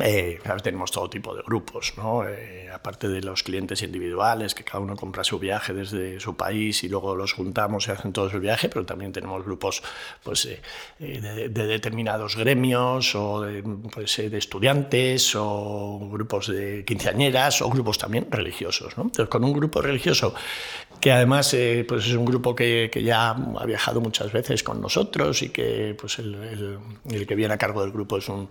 eh, 0.00 0.38
tenemos 0.62 0.92
todo 0.92 1.10
tipo 1.10 1.34
de 1.34 1.42
grupos, 1.42 1.94
¿no? 1.96 2.26
Eh, 2.28 2.68
aparte 2.72 3.08
de 3.08 3.20
los 3.20 3.42
clientes 3.42 3.82
individuales, 3.82 4.54
que 4.54 4.62
cada 4.62 4.78
uno 4.78 4.94
compra 4.94 5.24
su 5.24 5.40
viaje 5.40 5.74
desde 5.74 6.20
su 6.20 6.36
país 6.36 6.84
y 6.84 6.88
luego 6.88 7.16
los 7.16 7.32
juntamos 7.32 7.88
y 7.88 7.90
hacen 7.90 8.12
todo 8.12 8.30
su 8.30 8.38
viaje, 8.38 8.68
pero 8.68 8.86
también 8.86 9.12
tenemos 9.12 9.44
grupos 9.44 9.82
pues, 10.22 10.46
eh, 10.46 10.60
de, 11.00 11.48
determinados 11.48 12.36
gremios 12.36 13.16
o 13.16 13.42
de, 13.42 13.64
pues, 13.92 14.16
de, 14.16 14.38
estudiantes 14.38 15.34
o 15.34 15.98
grupos 16.12 16.46
de 16.46 16.84
quinceañeras 16.84 17.60
o 17.62 17.68
grupos 17.68 17.98
también 17.98 18.28
religiosos. 18.30 18.96
¿no? 18.96 19.04
Entonces, 19.04 19.28
con 19.28 19.42
un 19.42 19.52
grupo 19.52 19.82
religioso 19.82 20.32
que 21.00 21.12
además 21.12 21.56
pues 21.86 22.06
es 22.06 22.14
un 22.14 22.24
grupo 22.24 22.54
que, 22.54 22.90
ya 23.04 23.30
ha 23.30 23.66
viajado 23.66 24.00
muchas 24.00 24.32
veces 24.32 24.62
con 24.62 24.80
nosotros 24.80 25.42
y 25.42 25.50
que 25.50 25.96
pues 25.98 26.18
el 26.18 26.78
que 27.26 27.34
viene 27.36 27.54
a 27.54 27.58
cargo 27.58 27.82
del 27.82 27.92
grupo 27.92 28.18
es 28.18 28.28
un 28.28 28.48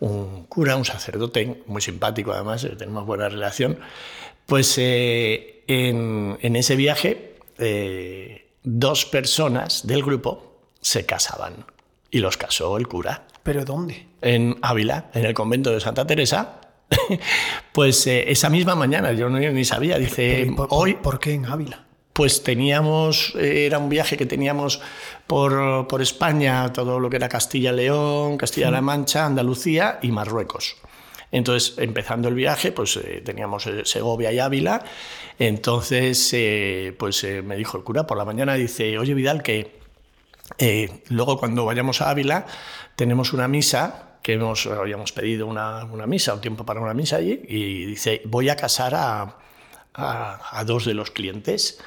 un 0.00 0.44
cura, 0.44 0.76
un 0.76 0.84
sacerdote, 0.84 1.62
muy 1.66 1.80
simpático 1.80 2.32
además, 2.32 2.64
eh, 2.64 2.74
tenemos 2.76 3.06
buena 3.06 3.28
relación, 3.28 3.78
pues 4.46 4.76
eh, 4.78 5.64
en, 5.66 6.56
ese 6.56 6.76
viaje 6.76 7.36
eh, 7.58 8.46
dos 8.62 9.06
personas 9.06 9.86
del 9.86 10.02
grupo 10.02 10.60
se 10.80 11.06
casaban 11.06 11.66
y 12.10 12.18
los 12.18 12.36
casó 12.36 12.76
el 12.76 12.86
cura. 12.86 13.26
¿Pero 13.42 13.64
dónde? 13.64 14.06
En 14.20 14.56
Ávila, 14.62 15.10
en 15.14 15.24
el 15.24 15.34
convento 15.34 15.70
de 15.70 15.80
Santa 15.80 16.06
Teresa. 16.06 16.60
pues 17.72 18.06
esa 18.06 18.48
misma 18.48 18.76
mañana, 18.76 19.12
yo 19.12 19.28
no, 19.28 19.38
ni 19.38 19.64
sabía, 19.64 19.98
dice, 19.98 20.54
hoy... 20.68 20.94
¿Por 20.94 21.18
qué 21.18 21.32
en 21.32 21.46
Ávila? 21.46 21.85
Pues 22.16 22.42
teníamos, 22.42 23.34
era 23.34 23.76
un 23.76 23.90
viaje 23.90 24.16
que 24.16 24.24
teníamos 24.24 24.80
por, 25.26 25.86
por 25.86 26.00
España, 26.00 26.72
todo 26.72 26.98
lo 26.98 27.10
que 27.10 27.16
era 27.16 27.28
Castilla-León, 27.28 28.38
Castilla-La 28.38 28.80
Mancha, 28.80 29.26
Andalucía 29.26 29.98
y 30.00 30.10
Marruecos. 30.12 30.76
Entonces, 31.30 31.74
empezando 31.76 32.28
el 32.28 32.34
viaje, 32.34 32.72
pues 32.72 32.96
eh, 32.96 33.20
teníamos 33.22 33.66
eh, 33.66 33.82
Segovia 33.84 34.32
y 34.32 34.38
Ávila. 34.38 34.82
Entonces, 35.38 36.30
eh, 36.32 36.94
pues 36.98 37.22
me 37.44 37.54
dijo 37.54 37.76
el 37.76 37.84
cura 37.84 38.06
por 38.06 38.16
la 38.16 38.24
mañana, 38.24 38.54
dice, 38.54 38.96
oye 38.96 39.12
Vidal, 39.12 39.42
que 39.42 39.76
luego 41.10 41.38
cuando 41.38 41.66
vayamos 41.66 42.00
a 42.00 42.08
Ávila 42.08 42.46
tenemos 42.94 43.34
una 43.34 43.46
misa 43.46 44.20
que 44.22 44.32
hemos, 44.32 44.66
habíamos 44.66 45.12
pedido 45.12 45.46
una, 45.46 45.84
una 45.84 46.06
misa, 46.06 46.32
un 46.32 46.40
tiempo 46.40 46.64
para 46.64 46.80
una 46.80 46.94
misa 46.94 47.16
allí, 47.16 47.42
y 47.46 47.84
dice, 47.84 48.22
voy 48.24 48.48
a 48.48 48.56
casar 48.56 48.94
a, 48.94 49.36
a, 49.92 50.58
a 50.58 50.64
dos 50.64 50.86
de 50.86 50.94
los 50.94 51.10
clientes. 51.10 51.78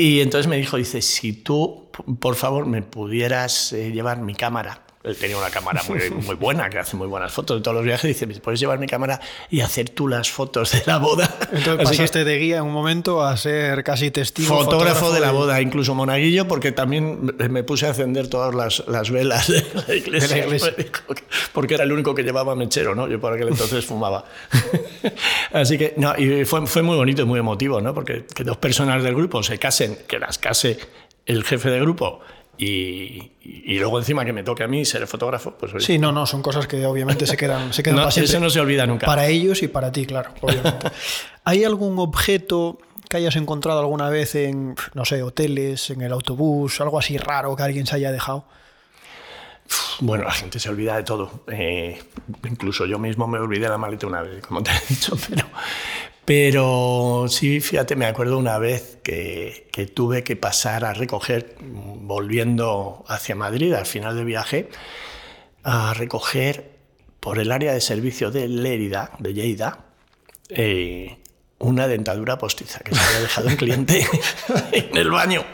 Y 0.00 0.20
entonces 0.20 0.46
me 0.46 0.56
dijo, 0.56 0.76
dice, 0.76 1.02
si 1.02 1.32
tú, 1.32 1.90
por 2.20 2.36
favor, 2.36 2.66
me 2.66 2.82
pudieras 2.82 3.72
eh, 3.72 3.90
llevar 3.90 4.20
mi 4.20 4.32
cámara 4.32 4.86
él 5.04 5.16
tenía 5.16 5.38
una 5.38 5.50
cámara 5.50 5.80
muy, 5.88 6.10
muy, 6.10 6.34
buena, 6.34 6.68
que 6.68 6.78
hace 6.78 6.96
muy 6.96 7.06
buenas 7.06 7.32
fotos 7.32 7.58
de 7.58 7.62
todos 7.62 7.76
los 7.76 7.84
viajes. 7.84 8.18
Dice, 8.18 8.40
¿puedes 8.40 8.58
llevar 8.58 8.80
mi 8.80 8.88
cámara 8.88 9.20
y 9.48 9.60
hacer 9.60 9.90
tú 9.90 10.08
las 10.08 10.28
fotos 10.28 10.72
de 10.72 10.82
la 10.86 10.98
boda? 10.98 11.36
Entonces 11.52 11.88
pasaste 11.88 12.24
de 12.24 12.38
guía 12.38 12.58
en 12.58 12.64
un 12.64 12.72
momento 12.72 13.22
a 13.22 13.36
ser 13.36 13.84
casi 13.84 14.10
testigo. 14.10 14.48
Fotógrafo, 14.48 15.12
de 15.12 15.20
la 15.20 15.30
boda, 15.30 15.60
incluso 15.60 15.94
monaguillo, 15.94 16.48
porque 16.48 16.72
también 16.72 17.34
me 17.48 17.62
puse 17.62 17.86
a 17.86 17.90
encender 17.90 18.28
todas 18.28 18.54
las, 18.54 18.86
las 18.88 19.10
velas 19.10 19.46
de 19.46 19.64
la, 19.86 19.94
iglesia, 19.94 20.46
Porque 21.52 21.74
era 21.74 21.84
el 21.84 21.92
único 21.92 22.14
que 22.14 22.24
llevaba 22.24 22.56
mechero, 22.56 22.94
¿no? 22.94 23.08
Yo 23.08 23.20
por 23.20 23.32
aquel 23.32 23.48
entonces 23.48 23.84
fumaba. 23.84 24.24
Así 25.52 25.78
que, 25.78 25.94
no, 25.96 26.14
y 26.18 26.44
fue, 26.44 26.66
fue 26.66 26.82
muy 26.82 26.96
bonito 26.96 27.22
y 27.22 27.24
muy 27.24 27.38
emotivo, 27.38 27.80
¿no? 27.80 27.94
Porque 27.94 28.26
que 28.34 28.42
dos 28.42 28.56
personas 28.56 29.02
del 29.04 29.14
grupo 29.14 29.42
se 29.44 29.58
casen, 29.58 29.96
que 30.08 30.18
las 30.18 30.38
case 30.38 30.78
el 31.28 31.44
jefe 31.44 31.70
de 31.70 31.78
grupo 31.78 32.20
y, 32.58 33.78
luego 33.78 33.98
encima 33.98 34.24
que 34.24 34.32
me 34.32 34.42
toque 34.42 34.64
a 34.64 34.68
mí 34.68 34.84
ser 34.84 35.06
fotógrafo, 35.06 35.52
pues 35.52 35.84
Sí, 35.84 35.98
no, 35.98 36.10
no, 36.10 36.26
son 36.26 36.42
cosas 36.42 36.66
que 36.66 36.84
obviamente 36.84 37.26
se 37.26 37.36
quedan, 37.36 37.72
se 37.72 37.82
quedan 37.82 37.96
no, 37.96 38.08
Eso 38.08 38.40
no 38.40 38.50
se 38.50 38.60
olvida 38.60 38.86
nunca. 38.86 39.06
Para 39.06 39.28
ellos 39.28 39.62
y 39.62 39.68
para 39.68 39.92
ti, 39.92 40.06
claro, 40.06 40.30
obviamente. 40.40 40.90
¿Hay 41.44 41.64
algún 41.64 41.98
objeto 41.98 42.78
que 43.08 43.16
hayas 43.16 43.36
encontrado 43.36 43.80
alguna 43.80 44.10
vez 44.10 44.34
en, 44.34 44.74
no 44.94 45.04
sé, 45.04 45.22
hoteles, 45.22 45.90
en 45.90 46.02
el 46.02 46.12
autobús, 46.12 46.80
algo 46.80 46.98
así 46.98 47.16
raro 47.16 47.54
que 47.56 47.62
alguien 47.62 47.86
se 47.86 47.96
haya 47.96 48.10
dejado? 48.12 48.44
Bueno, 50.00 50.24
la 50.24 50.32
gente 50.32 50.58
se 50.58 50.68
olvida 50.68 50.96
de 50.96 51.02
todo. 51.02 51.44
Eh, 51.48 51.98
incluso 52.48 52.86
yo 52.86 52.98
mismo 52.98 53.26
me 53.26 53.38
olvidé 53.38 53.68
la 53.68 53.78
maleta 53.78 54.06
una 54.06 54.22
vez, 54.22 54.44
como 54.44 54.62
te 54.62 54.70
he 54.70 54.80
dicho, 54.88 55.16
pero, 55.28 55.46
pero 56.28 57.24
sí, 57.30 57.58
fíjate, 57.58 57.96
me 57.96 58.04
acuerdo 58.04 58.36
una 58.36 58.58
vez 58.58 58.98
que, 59.02 59.66
tuve 59.94 60.24
que 60.24 60.36
pasar 60.36 60.84
a 60.84 60.92
recoger, 60.92 61.56
volviendo 61.62 63.02
hacia 63.08 63.34
Madrid 63.34 63.72
al 63.72 63.86
final 63.86 64.14
del 64.14 64.26
viaje, 64.26 64.68
a 65.62 65.94
recoger 65.94 66.72
por 67.18 67.38
el 67.38 67.50
área 67.50 67.72
de 67.72 67.80
servicio 67.80 68.30
de 68.30 68.46
Lérida, 68.46 69.12
de 69.18 69.32
Lleida, 69.32 69.86
eh, 70.50 71.16
una 71.60 71.88
dentadura 71.88 72.36
postiza 72.36 72.80
que 72.80 72.94
se 72.94 73.00
había 73.00 73.20
dejado 73.20 73.48
un 73.48 73.56
cliente 73.56 74.06
en 74.72 74.98
el 74.98 75.10
baño. 75.10 75.46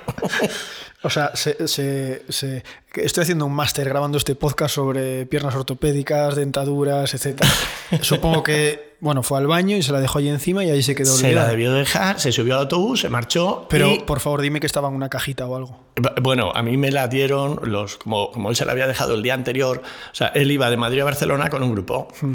O 1.04 1.10
sea, 1.10 1.32
estoy 1.34 3.22
haciendo 3.22 3.44
un 3.44 3.52
máster 3.52 3.86
grabando 3.86 4.16
este 4.16 4.34
podcast 4.34 4.74
sobre 4.74 5.26
piernas 5.26 5.54
ortopédicas, 5.54 6.34
dentaduras, 6.34 7.12
etc. 7.12 7.44
Supongo 8.00 8.42
que, 8.42 8.93
bueno, 9.04 9.22
fue 9.22 9.36
al 9.36 9.46
baño 9.46 9.76
y 9.76 9.82
se 9.82 9.92
la 9.92 10.00
dejó 10.00 10.18
ahí 10.18 10.30
encima 10.30 10.64
y 10.64 10.70
ahí 10.70 10.82
se 10.82 10.94
quedó. 10.94 11.12
Se 11.12 11.32
la 11.32 11.46
debió 11.46 11.74
dejar, 11.74 12.18
se 12.18 12.32
subió 12.32 12.54
al 12.54 12.60
autobús, 12.60 13.02
se 13.02 13.10
marchó. 13.10 13.66
Pero, 13.68 14.06
por 14.06 14.18
favor, 14.18 14.40
dime 14.40 14.60
que 14.60 14.66
estaba 14.66 14.88
en 14.88 14.94
una 14.94 15.10
cajita 15.10 15.46
o 15.46 15.54
algo. 15.56 15.78
Bueno, 16.22 16.50
a 16.54 16.62
mí 16.62 16.78
me 16.78 16.90
la 16.90 17.06
dieron, 17.06 17.60
los, 17.64 17.98
como, 17.98 18.30
como 18.30 18.48
él 18.48 18.56
se 18.56 18.64
la 18.64 18.72
había 18.72 18.86
dejado 18.86 19.12
el 19.14 19.22
día 19.22 19.34
anterior, 19.34 19.82
o 20.10 20.14
sea, 20.14 20.28
él 20.28 20.50
iba 20.50 20.70
de 20.70 20.78
Madrid 20.78 21.02
a 21.02 21.04
Barcelona 21.04 21.50
con 21.50 21.62
un 21.62 21.72
grupo 21.72 22.08
hmm. 22.18 22.32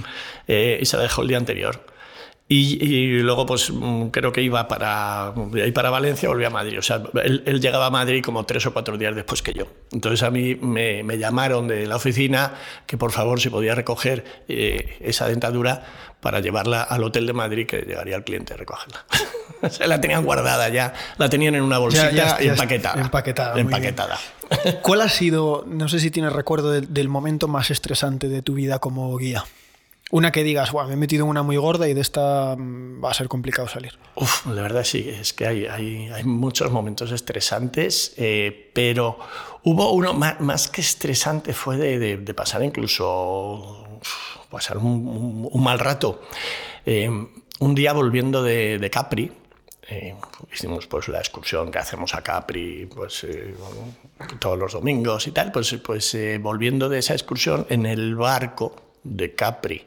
eh, 0.48 0.78
y 0.80 0.86
se 0.86 0.96
la 0.98 1.04
dejó 1.04 1.24
el 1.24 1.30
día 1.30 1.38
anterior. 1.38 1.84
Y, 2.52 3.20
luego, 3.20 3.46
pues 3.46 3.70
mm, 3.70 4.08
creo 4.08 4.32
que 4.32 4.42
iba 4.42 4.68
para, 4.68 5.36
ir 5.54 5.72
para 5.72 5.92
Valencia, 5.92 6.28
volvía 6.30 6.48
a 6.48 6.50
Madrid. 6.50 6.80
O 6.80 6.82
sea, 6.82 7.04
él, 7.24 7.62
llegaba 7.62 7.86
a 7.86 7.90
Madrid 7.92 8.24
como 8.26 8.44
tres 8.44 8.66
o 8.66 8.74
cuatro 8.74 8.98
días 8.98 9.14
después 9.14 9.44
que 9.44 9.54
yo. 9.54 9.68
Entonces 9.92 10.24
a 10.24 10.32
mí 10.32 10.56
me, 10.56 11.04
llamaron 11.20 11.68
de 11.68 11.86
la 11.86 11.98
oficina 11.98 12.56
que 12.88 12.98
por 12.98 13.12
favor 13.12 13.40
si 13.40 13.52
podía 13.52 13.76
recoger 13.76 14.26
eh, 14.48 14.98
esa 15.00 15.28
dentadura 15.28 15.84
para 16.22 16.40
llevarla 16.40 16.82
al 16.82 17.04
hotel 17.04 17.28
de 17.28 17.34
Madrid, 17.34 17.68
que 17.68 17.84
llegaría 17.84 18.16
el 18.16 18.24
cliente 18.24 18.56
a 18.56 18.58
recogerla. 18.58 19.06
Se 19.70 19.88
la 19.88 20.02
tenían 20.02 20.26
guardada 20.26 20.70
ya, 20.70 20.96
la 21.20 21.30
tenían 21.30 21.54
en 21.54 21.62
una 21.62 21.78
bolsita 21.78 22.38
empaquetada. 22.40 23.00
Empaquetada. 23.00 23.60
empaquetada. 23.60 24.18
¿Cuál 24.82 25.02
ha 25.02 25.10
sido, 25.10 25.66
no 25.68 25.88
sé 25.88 26.00
si 26.00 26.10
tienes 26.10 26.34
recuerdo 26.34 26.72
del 26.72 27.10
momento 27.10 27.48
más 27.48 27.70
estresante 27.70 28.28
de 28.28 28.42
tu 28.42 28.56
vida 28.56 28.80
como 28.80 29.16
guía? 29.18 29.46
Una 30.12 30.32
que 30.32 30.44
digas, 30.44 30.74
me 30.74 30.94
he 30.94 30.96
metido 30.96 31.26
en 31.26 31.30
una 31.30 31.44
muy 31.44 31.56
gorda 31.58 31.88
y 31.88 31.94
de 31.94 32.02
esta 32.02 32.56
mm, 32.58 33.04
va 33.04 33.12
a 33.12 33.14
ser 33.14 33.28
complicado 33.28 33.68
salir. 33.68 33.94
Uf, 34.16 34.48
la 34.48 34.64
verdad 34.64 34.84
sí, 34.84 35.08
es 35.08 35.34
que 35.34 35.46
hay, 35.46 35.66
hay, 35.68 36.24
muchos 36.24 36.72
momentos 36.72 37.12
estresantes, 37.12 38.14
eh, 38.18 38.72
pero 38.74 39.20
hubo 39.64 39.92
uno 39.92 40.14
más, 40.14 40.68
que 40.70 40.82
estresante, 40.82 41.54
fue 41.54 41.78
de, 41.78 42.34
pasar 42.34 42.64
incluso 42.64 44.00
pasar 44.50 44.80
un, 44.80 45.48
mal 45.62 45.78
rato. 45.78 46.22
Eh, 46.86 47.10
un 47.60 47.76
día 47.76 47.94
volviendo 47.94 48.42
de, 48.42 48.90
Capri, 48.92 49.32
eh, 49.90 50.16
hicimos 50.52 50.88
pues 50.88 51.08
la 51.08 51.20
excursión 51.20 51.72
que 51.72 51.78
hacemos 51.78 52.16
a 52.16 52.24
Capri 52.24 52.88
pues 52.88 53.28
todos 54.40 54.58
los 54.58 54.74
domingos 54.74 55.28
y 55.28 55.32
tal, 55.32 55.52
pues, 55.52 55.72
pues 55.84 56.18
volviendo 56.40 56.90
de 56.90 56.98
esa 56.98 57.14
excursión 57.14 57.68
en 57.70 57.86
el 57.86 58.16
barco 58.16 58.89
de 59.04 59.36
Capri 59.36 59.84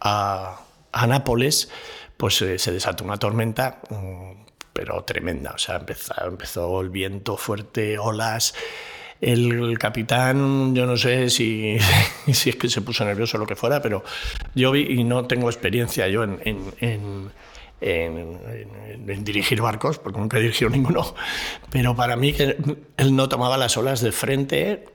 a, 0.00 0.60
Nápoles, 1.06 1.70
pues 2.16 2.40
eh, 2.42 2.58
se 2.58 2.72
desató 2.72 3.04
una 3.04 3.16
tormenta, 3.16 3.80
mm, 3.90 4.44
pero 4.72 5.02
tremenda. 5.04 5.52
O 5.52 5.58
sea, 5.58 5.76
empezó, 5.76 6.14
empezó 6.24 6.80
el 6.80 6.90
viento 6.90 7.36
fuerte, 7.36 7.98
olas. 7.98 8.54
El 9.20 9.78
capitán, 9.78 10.74
yo 10.74 10.86
no 10.86 10.96
sé 10.96 11.28
si, 11.28 11.76
si 12.32 12.50
es 12.50 12.56
que 12.56 12.68
se 12.68 12.80
puso 12.80 13.04
nervioso 13.04 13.36
o 13.36 13.40
lo 13.40 13.46
que 13.46 13.56
fuera, 13.56 13.82
pero 13.82 14.02
yo 14.54 14.72
vi, 14.72 14.86
y 14.88 15.04
no 15.04 15.26
tengo 15.26 15.50
experiencia 15.50 16.08
yo 16.08 16.24
en, 16.24 16.40
en, 16.80 17.30
en, 17.80 19.24
dirigir 19.24 19.60
barcos, 19.60 19.98
porque 19.98 20.18
nunca 20.18 20.38
he 20.38 20.40
dirigido 20.40 20.70
ninguno, 20.70 21.14
pero 21.70 21.94
para 21.94 22.16
mí 22.16 22.32
que 22.32 22.56
él 22.96 23.16
no 23.16 23.28
tomaba 23.28 23.58
las 23.58 23.76
olas 23.76 24.00
de 24.00 24.12
frente 24.12 24.86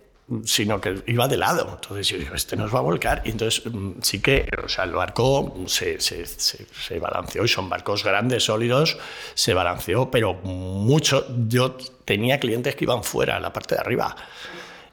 sino 0.43 0.81
que 0.81 1.03
iba 1.07 1.27
de 1.27 1.37
lado. 1.37 1.69
Entonces 1.81 2.07
yo 2.07 2.17
digo, 2.17 2.35
este 2.35 2.55
nos 2.55 2.73
va 2.73 2.79
a 2.79 2.81
volcar. 2.81 3.21
Y 3.25 3.31
entonces 3.31 3.65
mm, 3.65 3.91
sí 4.01 4.21
que, 4.21 4.47
o 4.63 4.67
sea, 4.67 4.85
el 4.85 4.91
barco 4.91 5.55
se, 5.67 5.99
se, 5.99 6.25
se, 6.25 6.65
se, 6.65 6.99
balanceó 6.99 7.43
y 7.43 7.47
son 7.47 7.69
barcos 7.69 8.03
grandes, 8.03 8.43
sólidos, 8.43 8.97
se 9.33 9.53
balanceó, 9.53 10.09
pero 10.09 10.33
mucho. 10.33 11.25
Yo 11.47 11.77
tenía 12.05 12.39
clientes 12.39 12.75
que 12.75 12.85
iban 12.85 13.03
fuera, 13.03 13.37
a 13.37 13.39
la 13.39 13.53
parte 13.53 13.75
de 13.75 13.81
arriba 13.81 14.15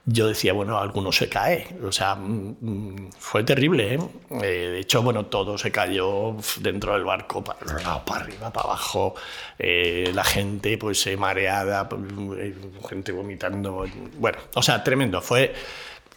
yo 0.05 0.27
decía, 0.27 0.53
bueno, 0.53 0.79
alguno 0.79 1.13
se 1.13 1.29
cae. 1.29 1.67
O 1.85 1.93
sea, 1.93 2.15
mm, 2.15 2.57
mm, 2.61 3.11
fue 3.19 3.45
terrible. 3.45 3.95
¿eh? 3.95 3.99
¿eh? 4.31 4.47
de 4.73 4.81
hecho, 4.81 5.03
bueno, 5.03 5.27
todo 5.27 5.57
se 5.57 5.71
cayó 5.71 6.37
dentro 6.61 6.95
del 6.95 7.05
barco, 7.05 7.43
para, 7.45 8.05
para 8.05 8.21
arriba, 8.21 8.53
para 8.53 8.69
abajo. 8.69 9.15
Eh, 9.59 10.11
la 10.15 10.25
gente, 10.25 10.77
pues, 10.79 11.09
mareada, 11.17 11.89
pues, 11.89 12.03
eh, 12.39 12.55
gente 12.89 13.13
vomitando. 13.13 13.87
Bueno, 14.19 14.39
o 14.55 14.63
sea, 14.63 14.83
tremendo. 14.83 15.21
Fue 15.21 15.55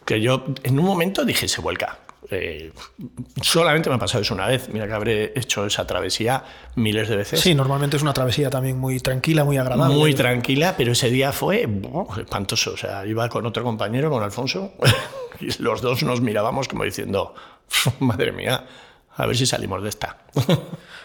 que 0.04 0.20
yo 0.20 0.46
en 0.64 0.80
un 0.80 0.86
momento 0.86 1.24
dije, 1.24 1.48
se 1.48 1.62
vuelca. 1.62 2.00
Eh, 2.32 2.72
solamente 3.42 3.90
me 3.90 3.96
ha 3.96 4.00
pasado 4.00 4.22
eso 4.22 4.34
una 4.34 4.48
vez. 4.48 4.70
Mira 4.70 4.88
que 4.88 4.94
habré 4.94 5.34
hecho 5.36 5.66
esa 5.66 5.86
travesía 5.86 6.44
miles 6.76 7.10
de 7.10 7.18
veces. 7.18 7.40
Sí, 7.40 7.54
normalmente 7.56 7.98
es 7.98 8.04
una 8.04 8.14
travesía 8.14 8.50
también 8.50 8.78
muy 8.78 9.00
tranquila, 9.00 9.44
muy 9.44 9.58
agradable. 9.58 9.96
Muy 9.96 10.14
tranquila, 10.14 10.76
pero 10.78 10.94
ese 10.94 11.10
día 11.10 11.32
fue 11.32 11.68
espantoso. 12.18 12.74
O 12.74 12.78
sea, 12.78 13.06
iba 13.06 13.30
con 13.30 13.46
otro 13.46 13.64
compañero, 13.64 14.10
con 14.10 14.24
Alfonso, 14.24 14.74
y 15.40 15.62
los 15.62 15.82
dos 15.82 16.04
nos 16.04 16.22
mirábamos 16.22 16.68
como 16.68 16.84
diciendo, 16.84 17.34
madre 18.00 18.32
mía, 18.32 18.66
a 19.16 19.26
ver 19.26 19.38
si 19.38 19.46
salimos 19.46 19.82
de 19.82 19.90
esta. 19.90 20.18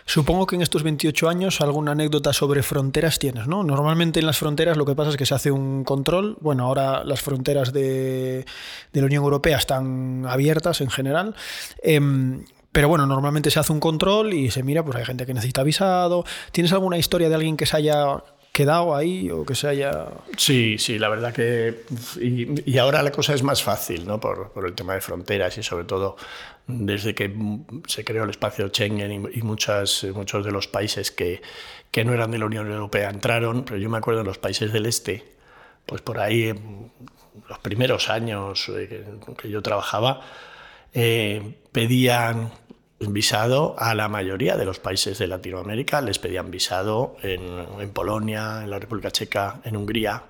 Supongo 0.07 0.47
que 0.47 0.57
en 0.57 0.63
estos 0.63 0.83
28 0.83 1.29
años 1.29 1.61
alguna 1.61 1.93
anécdota 1.93 2.33
sobre 2.33 2.63
fronteras 2.63 3.19
tienes, 3.19 3.47
¿no? 3.47 3.63
Normalmente 3.63 4.21
en 4.21 4.27
las 4.27 4.39
fronteras 4.39 4.77
lo 4.77 4.85
que 4.85 4.95
pasa 4.95 5.11
es 5.11 5.17
que 5.17 5.27
se 5.27 5.35
hace 5.35 5.51
un 5.51 5.85
control. 5.85 6.37
Bueno, 6.41 6.67
ahora 6.67 7.05
las 7.05 7.23
fronteras 7.23 7.73
de, 7.73 8.45
la 8.93 9.05
Unión 9.05 9.23
Europea 9.23 9.57
están 9.57 10.27
abiertas 10.27 10.81
en 10.81 10.91
general. 10.91 11.35
Eh, 11.83 12.01
pero 12.73 12.89
bueno, 12.89 13.07
normalmente 13.07 13.51
se 13.51 13.59
hace 13.59 13.73
un 13.73 13.81
control 13.81 14.33
y 14.33 14.51
se 14.51 14.63
mira, 14.63 14.85
pues 14.85 14.97
hay 14.97 15.05
gente 15.05 15.27
que 15.27 15.35
necesita 15.35 15.63
visado. 15.63 16.25
¿Tienes 16.53 16.73
alguna 16.73 16.99
historia 16.99 17.29
de 17.29 17.35
alguien 17.35 17.57
que 17.57 17.67
se 17.67 17.77
haya 17.77 18.23
quedado 18.53 18.95
ahí 18.95 19.31
o 19.31 19.45
que 19.45 19.55
se 19.55 19.69
haya... 19.69 20.09
Sí, 20.37 20.77
sí, 20.79 20.99
la 20.99 21.09
verdad 21.09 21.33
que... 21.33 21.85
Y, 22.21 22.79
ahora 22.79 23.03
la 23.03 23.13
cosa 23.13 23.35
es 23.35 23.43
más 23.43 23.63
fácil, 23.63 24.07
¿no? 24.07 24.21
Por, 24.21 24.51
por, 24.53 24.67
el 24.67 24.75
tema 24.75 24.95
de 24.95 25.01
fronteras 25.01 25.57
y 25.59 25.63
sobre 25.63 25.85
todo 25.85 26.17
desde 26.67 27.15
que 27.15 27.35
se 27.87 28.05
creó 28.05 28.25
el 28.25 28.31
espacio 28.31 28.69
Schengen 28.69 29.13
y, 29.13 29.39
y 29.39 29.43
muchas, 29.43 30.05
muchos 30.15 30.45
de 30.45 30.53
los 30.53 30.69
países 30.69 31.11
que, 31.11 31.43
que 31.91 32.05
no 32.05 32.13
eran 32.13 32.31
de 32.31 32.39
la 32.39 32.47
Unión 32.47 32.71
Europea 32.71 33.11
entraron, 33.11 33.65
pero 33.65 33.79
yo 33.79 33.91
me 33.91 33.99
acuerdo 33.99 34.21
de 34.21 34.27
los 34.27 34.39
países 34.39 34.73
del 34.73 34.87
este, 34.87 35.25
pues 35.87 36.03
por 36.03 36.19
ahí, 36.19 36.53
los 37.49 37.59
primeros 37.61 38.09
años 38.11 38.67
que, 38.67 39.05
que 39.37 39.51
yo 39.51 39.63
trabajaba, 39.63 40.21
eh, 40.93 41.57
pedían 41.73 42.51
visado 43.01 43.75
a 43.79 43.95
la 43.95 44.09
mayoría 44.09 44.57
de 44.57 44.65
los 44.67 44.79
países 44.79 45.19
de 45.19 45.27
Latinoamérica, 45.27 46.01
les 46.03 46.19
pedían 46.19 46.51
visado 46.51 47.17
en, 47.23 47.91
Polonia, 47.93 48.61
en 48.63 48.71
la 48.71 48.79
República 48.79 49.11
Checa, 49.11 49.61
en 49.65 49.77
Hungría, 49.77 50.25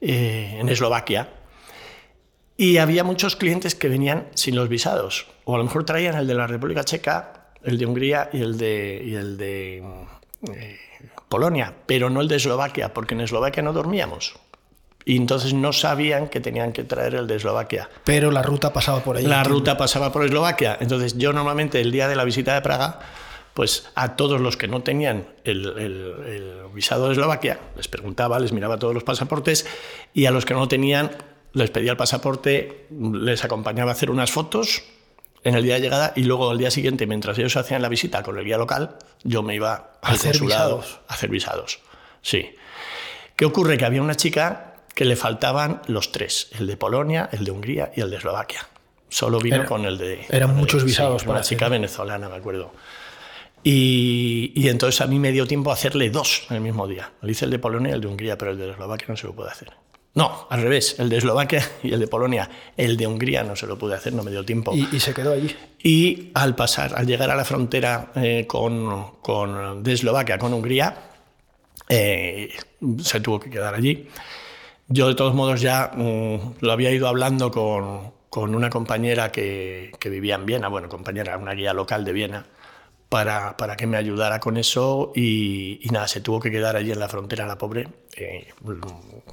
eh, 0.00 0.56
en 0.58 0.68
Eslovaquia. 0.68 1.28
Y 2.56 2.78
había 2.78 3.04
muchos 3.04 3.36
clientes 3.36 3.74
que 3.74 3.88
venían 3.88 4.26
sin 4.34 4.56
los 4.56 4.68
visados, 4.68 5.28
o 5.44 5.54
a 5.54 5.58
lo 5.58 5.64
mejor 5.64 5.84
traían 5.84 6.16
el 6.16 6.26
de 6.26 6.34
la 6.34 6.46
República 6.46 6.84
Checa, 6.84 7.52
el 7.62 7.78
de 7.78 7.86
Hungría 7.86 8.28
y 8.32 8.42
el 8.42 8.58
de, 8.58 9.02
y 9.04 9.14
el 9.14 9.36
de 9.36 9.78
eh, 10.52 10.78
Polonia, 11.28 11.74
pero 11.86 12.10
no 12.10 12.20
el 12.20 12.28
de 12.28 12.36
Eslovaquia, 12.36 12.92
porque 12.92 13.14
en 13.14 13.20
Eslovaquia 13.20 13.62
no 13.62 13.72
dormíamos 13.72 14.34
y 15.04 15.16
entonces 15.16 15.54
no 15.54 15.72
sabían 15.72 16.28
que 16.28 16.40
tenían 16.40 16.72
que 16.72 16.84
traer 16.84 17.14
el 17.14 17.26
de 17.26 17.36
Eslovaquia. 17.36 17.88
Pero 18.04 18.30
la 18.30 18.42
ruta 18.42 18.72
pasaba 18.72 19.00
por 19.00 19.16
ahí. 19.16 19.24
La 19.24 19.44
ruta 19.44 19.76
pasaba 19.76 20.12
por 20.12 20.24
Eslovaquia. 20.24 20.76
Entonces 20.80 21.16
yo 21.18 21.32
normalmente 21.32 21.80
el 21.80 21.90
día 21.90 22.08
de 22.08 22.16
la 22.16 22.24
visita 22.24 22.54
de 22.54 22.60
Praga, 22.60 23.00
pues 23.54 23.90
a 23.94 24.16
todos 24.16 24.40
los 24.40 24.56
que 24.56 24.68
no 24.68 24.82
tenían 24.82 25.26
el, 25.44 25.66
el, 25.78 26.24
el 26.26 26.54
visado 26.74 27.06
de 27.06 27.12
Eslovaquia, 27.12 27.58
les 27.76 27.88
preguntaba, 27.88 28.38
les 28.38 28.52
miraba 28.52 28.78
todos 28.78 28.94
los 28.94 29.04
pasaportes 29.04 29.66
y 30.14 30.26
a 30.26 30.30
los 30.30 30.44
que 30.44 30.54
no 30.54 30.68
tenían 30.68 31.10
les 31.52 31.70
pedía 31.70 31.90
el 31.90 31.96
pasaporte, 31.96 32.86
les 32.90 33.44
acompañaba 33.44 33.90
a 33.90 33.94
hacer 33.94 34.10
unas 34.10 34.30
fotos 34.30 34.84
en 35.44 35.54
el 35.54 35.64
día 35.64 35.74
de 35.74 35.80
llegada 35.80 36.12
y 36.16 36.22
luego 36.22 36.52
el 36.52 36.58
día 36.58 36.70
siguiente, 36.70 37.06
mientras 37.06 37.38
ellos 37.38 37.56
hacían 37.56 37.82
la 37.82 37.88
visita 37.88 38.22
con 38.22 38.38
el 38.38 38.44
guía 38.44 38.58
local, 38.58 38.96
yo 39.22 39.42
me 39.42 39.54
iba 39.54 39.92
al 40.00 40.14
hacer 40.14 40.32
consulado 40.32 40.78
visados. 40.78 41.00
a 41.08 41.14
hacer 41.14 41.30
visados. 41.30 41.80
Sí. 42.22 42.54
¿Qué 43.36 43.44
ocurre? 43.44 43.76
Que 43.76 43.84
había 43.84 44.02
una 44.02 44.14
chica 44.14 44.71
que 44.94 45.04
le 45.04 45.16
faltaban 45.16 45.82
los 45.86 46.12
tres, 46.12 46.50
el 46.58 46.66
de 46.66 46.76
Polonia, 46.76 47.28
el 47.32 47.44
de 47.44 47.50
Hungría 47.50 47.92
y 47.94 48.00
el 48.00 48.10
de 48.10 48.16
Eslovaquia. 48.16 48.68
Solo 49.08 49.38
vino 49.38 49.56
Era, 49.56 49.66
con 49.66 49.84
el 49.84 49.98
de... 49.98 50.24
Eran 50.30 50.56
muchos 50.56 50.82
sí, 50.82 50.86
visados. 50.86 51.26
Una 51.26 51.42
chica 51.42 51.68
venezolana, 51.68 52.28
me 52.28 52.36
acuerdo. 52.36 52.72
Y, 53.62 54.52
y, 54.54 54.68
entonces 54.68 55.00
a 55.02 55.06
mí 55.06 55.18
me 55.18 55.30
dio 55.30 55.46
tiempo 55.46 55.70
a 55.70 55.74
hacerle 55.74 56.10
dos 56.10 56.46
en 56.50 56.56
el 56.56 56.62
mismo 56.62 56.88
día. 56.88 57.12
Le 57.20 57.32
hice 57.32 57.44
el 57.44 57.50
de 57.50 57.58
Polonia 57.58 57.90
y 57.90 57.94
el 57.94 58.00
de 58.00 58.06
Hungría, 58.08 58.36
pero 58.36 58.52
el 58.52 58.58
de 58.58 58.70
Eslovaquia 58.70 59.06
no 59.08 59.16
se 59.16 59.26
lo 59.26 59.34
pude 59.34 59.50
hacer. 59.50 59.70
No, 60.14 60.46
al 60.50 60.62
revés, 60.62 60.96
el 60.98 61.08
de 61.08 61.18
Eslovaquia 61.18 61.62
y 61.82 61.92
el 61.92 62.00
de 62.00 62.06
Polonia. 62.06 62.48
El 62.76 62.96
de 62.96 63.06
Hungría 63.06 63.44
no 63.44 63.54
se 63.54 63.66
lo 63.66 63.78
pude 63.78 63.94
hacer, 63.94 64.12
no 64.12 64.22
me 64.22 64.30
dio 64.30 64.44
tiempo. 64.44 64.74
Y, 64.74 64.88
y 64.92 65.00
se 65.00 65.14
quedó 65.14 65.32
allí. 65.32 65.54
Y 65.82 66.30
al 66.34 66.54
pasar, 66.54 66.94
al 66.96 67.06
llegar 67.06 67.30
a 67.30 67.36
la 67.36 67.44
frontera 67.44 68.12
eh, 68.16 68.46
con, 68.46 69.18
con, 69.20 69.82
de 69.82 69.92
Eslovaquia 69.92 70.38
con 70.38 70.52
Hungría, 70.52 71.10
eh, 71.88 72.50
se 73.02 73.20
tuvo 73.20 73.38
que 73.38 73.50
quedar 73.50 73.74
allí. 73.74 74.08
Yo 74.94 75.08
de 75.08 75.14
todos 75.14 75.34
modos 75.34 75.62
ya 75.62 75.90
um, 75.96 76.52
lo 76.60 76.70
había 76.70 76.90
ido 76.90 77.08
hablando 77.08 77.50
con, 77.50 78.12
con 78.28 78.54
una 78.54 78.68
compañera 78.68 79.32
que, 79.32 79.90
que, 79.98 80.10
vivía 80.10 80.34
en 80.34 80.44
Viena, 80.44 80.68
bueno, 80.68 80.90
compañera, 80.90 81.38
una 81.38 81.52
guía 81.54 81.72
local 81.72 82.04
de 82.04 82.12
Viena, 82.12 82.44
para, 83.12 83.58
para 83.58 83.76
que 83.76 83.86
me 83.86 83.98
ayudara 83.98 84.40
con 84.40 84.56
eso 84.56 85.12
y, 85.14 85.78
y, 85.82 85.90
nada, 85.90 86.08
se 86.08 86.22
tuvo 86.22 86.40
que 86.40 86.50
quedar 86.50 86.76
allí 86.76 86.92
en 86.92 86.98
la 86.98 87.10
frontera 87.10 87.46
la 87.46 87.58
pobre. 87.58 87.86
Eh, 88.16 88.48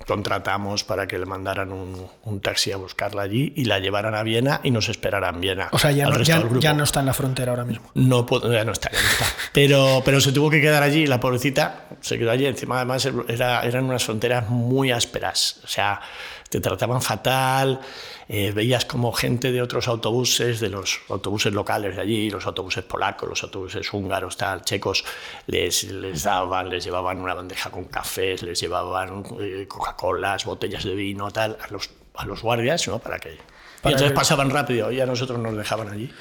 contratamos 0.06 0.84
para 0.84 1.08
que 1.08 1.18
le 1.18 1.26
mandaran 1.26 1.72
un, 1.72 2.06
un, 2.26 2.42
taxi 2.42 2.74
a 2.74 2.78
buscarla 2.78 3.22
allí 3.22 3.54
y 3.56 3.64
la 3.64 3.80
llevaran 3.80 4.16
a 4.16 4.24
Viena 4.24 4.60
y 4.64 4.72
nos 4.72 4.90
esperaran 4.90 5.36
en 5.36 5.42
Viena. 5.42 5.70
O 5.72 5.80
sea, 5.80 5.92
ya, 5.92 6.10
no, 6.10 6.22
ya, 6.22 6.44
ya 6.60 6.74
no, 6.74 6.84
está 6.84 7.00
en 7.00 7.06
la 7.06 7.14
frontera 7.14 7.54
ahora 7.54 7.64
mismo. 7.64 7.90
No, 7.94 8.28
ya 8.52 8.66
no 8.66 8.74
está, 8.74 8.92
ya 8.92 9.02
no 9.02 9.08
está. 9.08 9.26
Pero, 9.54 10.02
pero 10.04 10.20
se 10.20 10.34
tuvo 10.34 10.50
que 10.50 10.60
quedar 10.60 10.84
allí, 10.84 11.08
la 11.08 11.22
pobrecita 11.22 11.88
se 12.02 12.18
quedó 12.20 12.32
allí. 12.32 12.48
Encima, 12.48 12.78
además, 12.78 13.10
era, 13.30 13.62
eran 13.62 13.86
unas 13.86 14.04
fronteras 14.04 14.50
muy 14.50 14.92
ásperas. 14.92 15.62
O 15.64 15.68
sea, 15.68 16.02
te 16.50 16.60
trataban 16.60 17.02
fatal, 17.02 17.80
eh, 18.28 18.52
veías 18.52 18.86
como 18.86 19.12
gente 19.14 19.52
de 19.52 19.62
otros 19.62 19.88
autobuses, 19.88 20.60
de 20.60 20.70
los 20.70 21.00
autobuses 21.10 21.54
locales 21.54 21.96
de 21.96 22.02
allí, 22.02 22.30
los 22.30 22.46
autobuses 22.46 22.84
polacos, 22.84 23.30
los 23.30 23.44
autobuses 23.44 23.94
húngaros, 23.94 24.36
tal, 24.36 24.64
checos, 24.64 25.06
les, 25.48 25.84
les 25.86 26.24
daban, 26.24 26.70
les 26.70 26.84
llevaban 26.84 27.20
una 27.20 27.34
bandeja 27.34 27.70
con 27.70 27.86
cafés, 27.86 28.44
les 28.44 28.60
llevaban 28.60 29.24
eh, 29.40 29.66
Coca-Colas, 29.68 30.46
botellas 30.46 30.84
de 30.84 30.96
vino, 30.96 31.32
tal, 31.32 31.58
a 31.62 31.68
los, 31.72 31.90
a 32.16 32.26
los 32.26 32.42
guardias, 32.42 32.88
¿no? 32.88 33.00
Para 33.00 33.20
que... 33.20 33.32
Y 33.32 33.88
entonces 33.88 34.12
pasaban 34.12 34.50
rápido 34.50 34.92
y 34.92 35.00
a 35.00 35.06
nosotros 35.06 35.40
nos 35.40 35.56
dejaban 35.56 35.90
allí. 35.90 36.12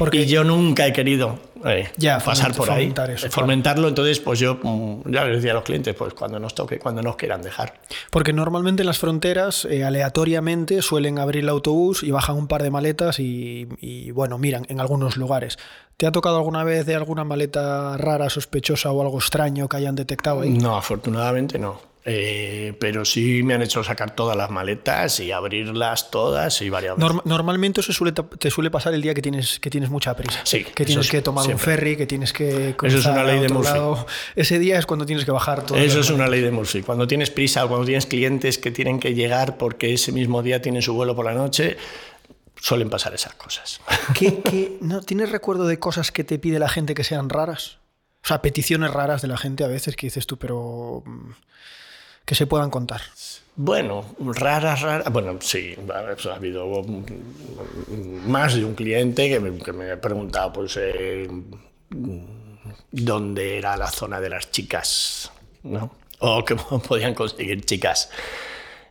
Porque 0.00 0.22
y 0.22 0.26
yo 0.26 0.44
nunca 0.44 0.86
he 0.86 0.94
querido 0.94 1.38
eh, 1.66 1.90
ya, 1.98 2.20
pasar 2.20 2.54
por 2.54 2.70
ahí, 2.70 2.90
eso, 3.10 3.28
fomentarlo. 3.28 3.86
Entonces, 3.86 4.18
pues 4.18 4.38
yo 4.38 4.58
mm, 4.62 5.10
ya 5.10 5.26
les 5.26 5.36
decía 5.36 5.50
a 5.50 5.54
los 5.54 5.62
clientes, 5.62 5.94
pues 5.94 6.14
cuando 6.14 6.38
nos 6.38 6.54
toque, 6.54 6.78
cuando 6.78 7.02
nos 7.02 7.16
quieran 7.16 7.42
dejar. 7.42 7.82
Porque 8.10 8.32
normalmente 8.32 8.82
en 8.82 8.86
las 8.86 8.98
fronteras, 8.98 9.66
eh, 9.66 9.84
aleatoriamente, 9.84 10.80
suelen 10.80 11.18
abrir 11.18 11.44
el 11.44 11.50
autobús 11.50 12.02
y 12.02 12.12
bajan 12.12 12.36
un 12.36 12.46
par 12.46 12.62
de 12.62 12.70
maletas 12.70 13.20
y, 13.20 13.68
y, 13.78 14.10
bueno, 14.12 14.38
miran 14.38 14.64
en 14.70 14.80
algunos 14.80 15.18
lugares. 15.18 15.58
¿Te 15.98 16.06
ha 16.06 16.12
tocado 16.12 16.38
alguna 16.38 16.64
vez 16.64 16.86
de 16.86 16.94
alguna 16.94 17.24
maleta 17.24 17.98
rara, 17.98 18.30
sospechosa 18.30 18.90
o 18.92 19.02
algo 19.02 19.18
extraño 19.18 19.68
que 19.68 19.76
hayan 19.76 19.96
detectado 19.96 20.40
ahí? 20.40 20.48
No, 20.48 20.78
afortunadamente 20.78 21.58
no. 21.58 21.89
Eh, 22.12 22.74
pero 22.78 23.04
sí 23.04 23.42
me 23.42 23.54
han 23.54 23.62
hecho 23.62 23.84
sacar 23.84 24.14
todas 24.16 24.36
las 24.36 24.50
maletas 24.50 25.20
y 25.20 25.30
abrirlas 25.30 26.10
todas 26.10 26.60
y 26.60 26.68
varias 26.68 26.98
Norm 26.98 27.20
normalmente 27.24 27.80
eso 27.80 27.92
suele, 27.92 28.12
te 28.12 28.50
suele 28.50 28.70
pasar 28.70 28.94
el 28.94 29.02
día 29.02 29.14
que 29.14 29.22
tienes, 29.22 29.60
que 29.60 29.70
tienes 29.70 29.90
mucha 29.90 30.14
prisa. 30.16 30.40
Sí, 30.44 30.64
que 30.64 30.84
tienes 30.84 31.08
que 31.08 31.22
tomar 31.22 31.44
siempre. 31.44 31.72
un 31.72 31.76
ferry, 31.76 31.96
que 31.96 32.06
tienes 32.06 32.32
que. 32.32 32.74
Eso 32.82 32.98
es 32.98 33.06
una 33.06 33.22
ley 33.22 33.40
de 33.40 33.48
Murphy. 33.48 33.72
Lado. 33.72 34.06
Ese 34.34 34.58
día 34.58 34.78
es 34.78 34.86
cuando 34.86 35.06
tienes 35.06 35.24
que 35.24 35.30
bajar 35.30 35.64
todo. 35.64 35.78
Eso 35.78 36.00
es 36.00 36.10
una 36.10 36.26
ley 36.26 36.40
de 36.40 36.50
Murphy. 36.50 36.82
Cuando 36.82 37.06
tienes 37.06 37.30
prisa 37.30 37.64
o 37.64 37.68
cuando 37.68 37.86
tienes 37.86 38.06
clientes 38.06 38.58
que 38.58 38.70
tienen 38.70 38.98
que 38.98 39.14
llegar 39.14 39.56
porque 39.56 39.92
ese 39.92 40.12
mismo 40.12 40.42
día 40.42 40.60
tienen 40.60 40.82
su 40.82 40.94
vuelo 40.94 41.14
por 41.14 41.24
la 41.24 41.34
noche, 41.34 41.76
suelen 42.60 42.90
pasar 42.90 43.14
esas 43.14 43.34
cosas. 43.34 43.80
¿Qué, 44.18 44.40
qué, 44.42 44.78
¿no, 44.80 45.00
¿Tienes 45.02 45.30
recuerdo 45.30 45.66
de 45.66 45.78
cosas 45.78 46.10
que 46.10 46.24
te 46.24 46.38
pide 46.38 46.58
la 46.58 46.68
gente 46.68 46.94
que 46.94 47.04
sean 47.04 47.28
raras? 47.28 47.78
O 48.24 48.28
sea, 48.28 48.42
peticiones 48.42 48.90
raras 48.90 49.22
de 49.22 49.28
la 49.28 49.36
gente 49.36 49.64
a 49.64 49.68
veces 49.68 49.96
que 49.96 50.06
dices 50.06 50.26
tú, 50.26 50.38
pero. 50.38 51.02
Que 52.30 52.36
se 52.36 52.46
puedan 52.46 52.70
contar. 52.70 53.00
Bueno, 53.56 54.14
raras, 54.20 54.82
raras. 54.82 55.12
Bueno, 55.12 55.36
sí, 55.40 55.74
ha 55.92 56.34
habido 56.36 56.64
más 58.24 58.54
de 58.54 58.64
un 58.64 58.76
cliente 58.76 59.28
que 59.28 59.40
me, 59.40 59.90
ha 59.90 60.00
preguntado, 60.00 60.52
pues, 60.52 60.78
eh, 60.80 61.28
dónde 62.92 63.58
era 63.58 63.76
la 63.76 63.88
zona 63.88 64.20
de 64.20 64.30
las 64.30 64.48
chicas, 64.52 65.32
¿no? 65.64 65.90
O 66.20 66.44
cómo 66.44 66.80
podían 66.88 67.14
conseguir 67.14 67.64
chicas. 67.64 68.10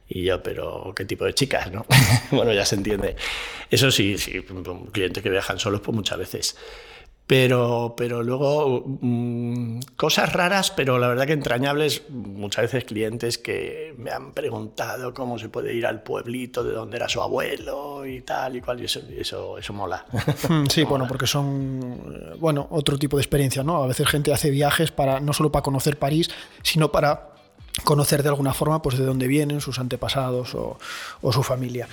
Y 0.10 0.26
yo, 0.26 0.44
pero 0.44 0.92
¿qué 0.94 1.06
tipo 1.06 1.24
de 1.24 1.34
chicas? 1.34 1.72
¿no? 1.72 1.86
bueno, 2.32 2.52
ya 2.52 2.66
se 2.66 2.76
entiende. 2.76 3.16
Eso 3.72 3.90
sí, 3.90 4.18
sí, 4.18 4.44
clientes 4.92 5.24
que 5.24 5.30
viajan 5.30 5.60
solos, 5.60 5.80
pues 5.80 5.96
muchas 5.96 6.18
veces. 6.18 6.58
Pero, 7.30 7.94
pero 7.96 8.24
luego, 8.24 8.84
mm, 9.02 9.82
cosas 9.96 10.34
raras, 10.34 10.72
pero 10.72 10.98
la 10.98 11.08
verdad 11.10 11.28
que 11.28 11.34
entrañables, 11.34 12.10
muchas 12.10 12.64
veces 12.64 12.86
clientes 12.86 13.38
que 13.38 13.94
me 14.00 14.10
han 14.10 14.32
preguntado 14.32 15.14
cómo 15.14 15.38
se 15.38 15.48
puede 15.48 15.76
ir 15.76 15.86
al 15.86 16.02
pueblito 16.02 16.64
de 16.64 16.74
donde 16.74 16.98
era 16.98 17.08
su 17.08 17.22
abuelo 17.22 18.04
y 18.04 18.22
tal 18.22 18.56
y 18.56 18.62
cual, 18.62 18.82
y 18.82 18.86
eso, 18.86 19.02
eso, 19.16 19.60
eso 19.60 19.74
mola. 19.74 20.08
Hmm, 20.50 20.66
sí, 20.66 20.84
bueno, 20.86 21.06
porque 21.08 21.28
son, 21.28 22.02
eh, 22.12 22.36
bueno, 22.40 22.66
otro 22.72 22.98
tipo 22.98 23.18
de 23.18 23.22
experiencia, 23.22 23.62
¿no? 23.62 23.84
A 23.84 23.86
veces 23.86 24.08
gente 24.08 24.34
hace 24.34 24.50
viajes 24.50 24.90
para, 24.90 25.20
no 25.20 25.32
solo 25.32 25.52
para 25.52 25.62
conocer 25.62 26.00
París, 26.00 26.32
sino 26.64 26.92
para 26.92 27.34
conocer 27.84 28.24
de 28.24 28.30
alguna 28.30 28.56
forma 28.56 28.82
pues 28.82 28.98
de 28.98 29.06
dónde 29.06 29.28
vienen 29.28 29.62
sus 29.62 29.78
antepasados 29.78 30.56
o, 30.56 30.80
su 31.32 31.44
familia. 31.44 31.88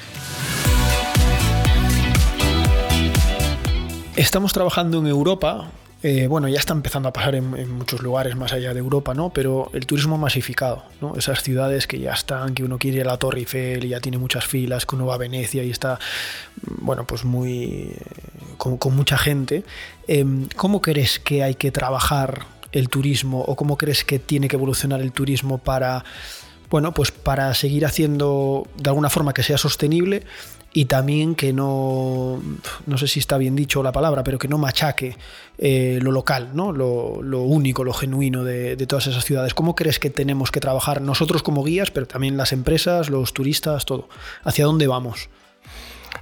Estamos 4.16 4.54
trabajando 4.54 4.98
en 5.00 5.08
Europa, 5.08 5.70
eh, 6.02 6.26
bueno, 6.26 6.48
ya 6.48 6.58
está 6.58 6.72
empezando 6.72 7.10
a 7.10 7.12
pasar 7.12 7.34
en, 7.34 7.70
muchos 7.70 8.00
lugares 8.00 8.34
más 8.34 8.54
allá 8.54 8.72
de 8.72 8.80
Europa, 8.80 9.12
¿no? 9.12 9.28
Pero 9.28 9.70
el 9.74 9.84
turismo 9.84 10.16
masificado, 10.16 10.84
¿no? 11.02 11.16
Esas 11.16 11.42
ciudades 11.42 11.86
que 11.86 11.98
ya 11.98 12.14
están, 12.14 12.54
que 12.54 12.64
uno 12.64 12.78
quiere 12.78 12.96
ir 12.96 13.02
a 13.02 13.12
la 13.12 13.18
Torre 13.18 13.40
Eiffel 13.40 13.84
y 13.84 13.88
ya 13.88 14.00
tiene 14.00 14.16
muchas 14.16 14.46
filas, 14.46 14.86
que 14.86 14.96
uno 14.96 15.04
va 15.04 15.16
a 15.16 15.18
Venecia 15.18 15.62
y 15.64 15.70
está, 15.70 15.98
bueno, 16.62 17.06
pues 17.06 17.24
muy... 17.24 17.64
Eh, 17.64 17.98
con, 18.56 18.78
con 18.78 18.96
mucha 18.96 19.18
gente. 19.18 19.64
Em, 20.08 20.48
¿Cómo 20.56 20.80
crees 20.80 21.18
que 21.18 21.42
hay 21.42 21.54
que 21.54 21.70
trabajar 21.70 22.46
el 22.72 22.88
turismo 22.88 23.42
o 23.42 23.54
cómo 23.54 23.76
crees 23.76 24.02
que 24.02 24.18
tiene 24.18 24.48
que 24.48 24.56
evolucionar 24.56 25.02
el 25.02 25.12
turismo 25.12 25.58
para, 25.58 26.06
bueno, 26.70 26.94
pues 26.94 27.10
para 27.12 27.52
seguir 27.52 27.84
haciendo 27.84 28.66
de 28.78 28.88
alguna 28.88 29.10
forma 29.10 29.34
que 29.34 29.42
sea 29.42 29.58
sostenible 29.58 30.22
y 30.76 30.84
también 30.84 31.34
que 31.34 31.54
no, 31.54 32.38
no 32.84 32.98
sé 32.98 33.08
si 33.08 33.18
está 33.18 33.38
bien 33.38 33.56
dicho 33.56 33.82
la 33.82 33.92
palabra, 33.92 34.22
pero 34.22 34.38
que 34.38 34.46
no 34.46 34.58
machaque 34.58 35.16
eh, 35.56 35.98
lo 36.02 36.12
local, 36.12 36.50
¿no? 36.52 36.70
Lo, 36.70 37.40
único, 37.40 37.82
lo 37.82 37.94
genuino 37.94 38.44
de, 38.44 38.76
todas 38.86 39.06
esas 39.06 39.24
ciudades. 39.24 39.54
¿Cómo 39.54 39.74
crees 39.74 39.98
que 39.98 40.10
tenemos 40.10 40.50
que 40.50 40.60
trabajar 40.60 41.00
nosotros 41.00 41.42
como 41.42 41.64
guías, 41.64 41.90
pero 41.90 42.06
también 42.06 42.36
las 42.36 42.52
empresas, 42.52 43.08
los 43.08 43.32
turistas, 43.32 43.86
todo? 43.86 44.10
¿Hacia 44.44 44.66
dónde 44.66 44.86
vamos? 44.86 45.30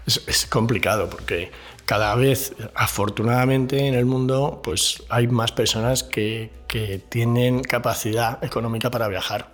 es 0.06 0.46
complicado 0.46 1.10
porque 1.10 1.50
cada 1.84 2.14
vez, 2.14 2.54
afortunadamente, 2.76 3.88
en 3.88 3.94
el 3.94 4.04
mundo, 4.04 4.60
pues 4.62 5.02
hay 5.08 5.26
más 5.26 5.50
personas 5.50 6.04
que, 6.04 6.52
que 6.68 7.00
tienen 7.08 7.60
capacidad 7.64 8.42
económica 8.44 8.88
para 8.88 9.08
viajar. 9.08 9.52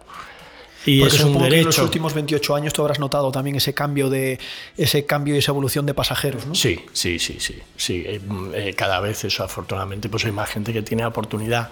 Y 0.86 1.00
Porque 1.00 1.16
es 1.16 1.24
un 1.24 1.34
derecho. 1.34 1.50
Que 1.50 1.58
en 1.58 1.66
los 1.66 1.78
últimos 1.78 2.14
28 2.14 2.54
años 2.54 2.72
tú 2.72 2.82
habrás 2.82 2.98
notado 2.98 3.30
también 3.30 3.56
ese 3.56 3.74
cambio 3.74 4.08
de 4.08 4.38
ese 4.76 5.04
cambio 5.04 5.34
y 5.34 5.38
esa 5.38 5.52
evolución 5.52 5.86
de 5.86 5.94
pasajeros, 5.94 6.46
¿no? 6.46 6.54
Sí, 6.54 6.84
sí, 6.92 7.18
sí, 7.18 7.36
sí, 7.38 7.58
sí. 7.76 8.02
Eh, 8.06 8.20
eh, 8.54 8.74
cada 8.74 9.00
vez 9.00 9.24
eso, 9.24 9.44
afortunadamente, 9.44 10.08
pues 10.08 10.24
hay 10.24 10.32
más 10.32 10.48
gente 10.48 10.72
que 10.72 10.82
tiene 10.82 11.04
oportunidad 11.04 11.70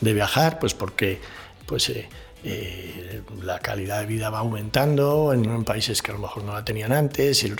de 0.00 0.12
viajar, 0.12 0.58
pues 0.58 0.74
porque, 0.74 1.20
pues 1.66 1.88
eh, 1.88 2.08
eh, 2.44 3.22
la 3.44 3.60
calidad 3.60 4.00
de 4.00 4.06
vida 4.06 4.28
va 4.28 4.40
aumentando 4.40 5.32
en, 5.32 5.64
países 5.64 6.02
que 6.02 6.10
a 6.10 6.14
lo 6.14 6.20
mejor 6.20 6.42
no 6.42 6.52
la 6.52 6.64
tenían 6.64 6.92
antes, 6.92 7.44
el, 7.44 7.54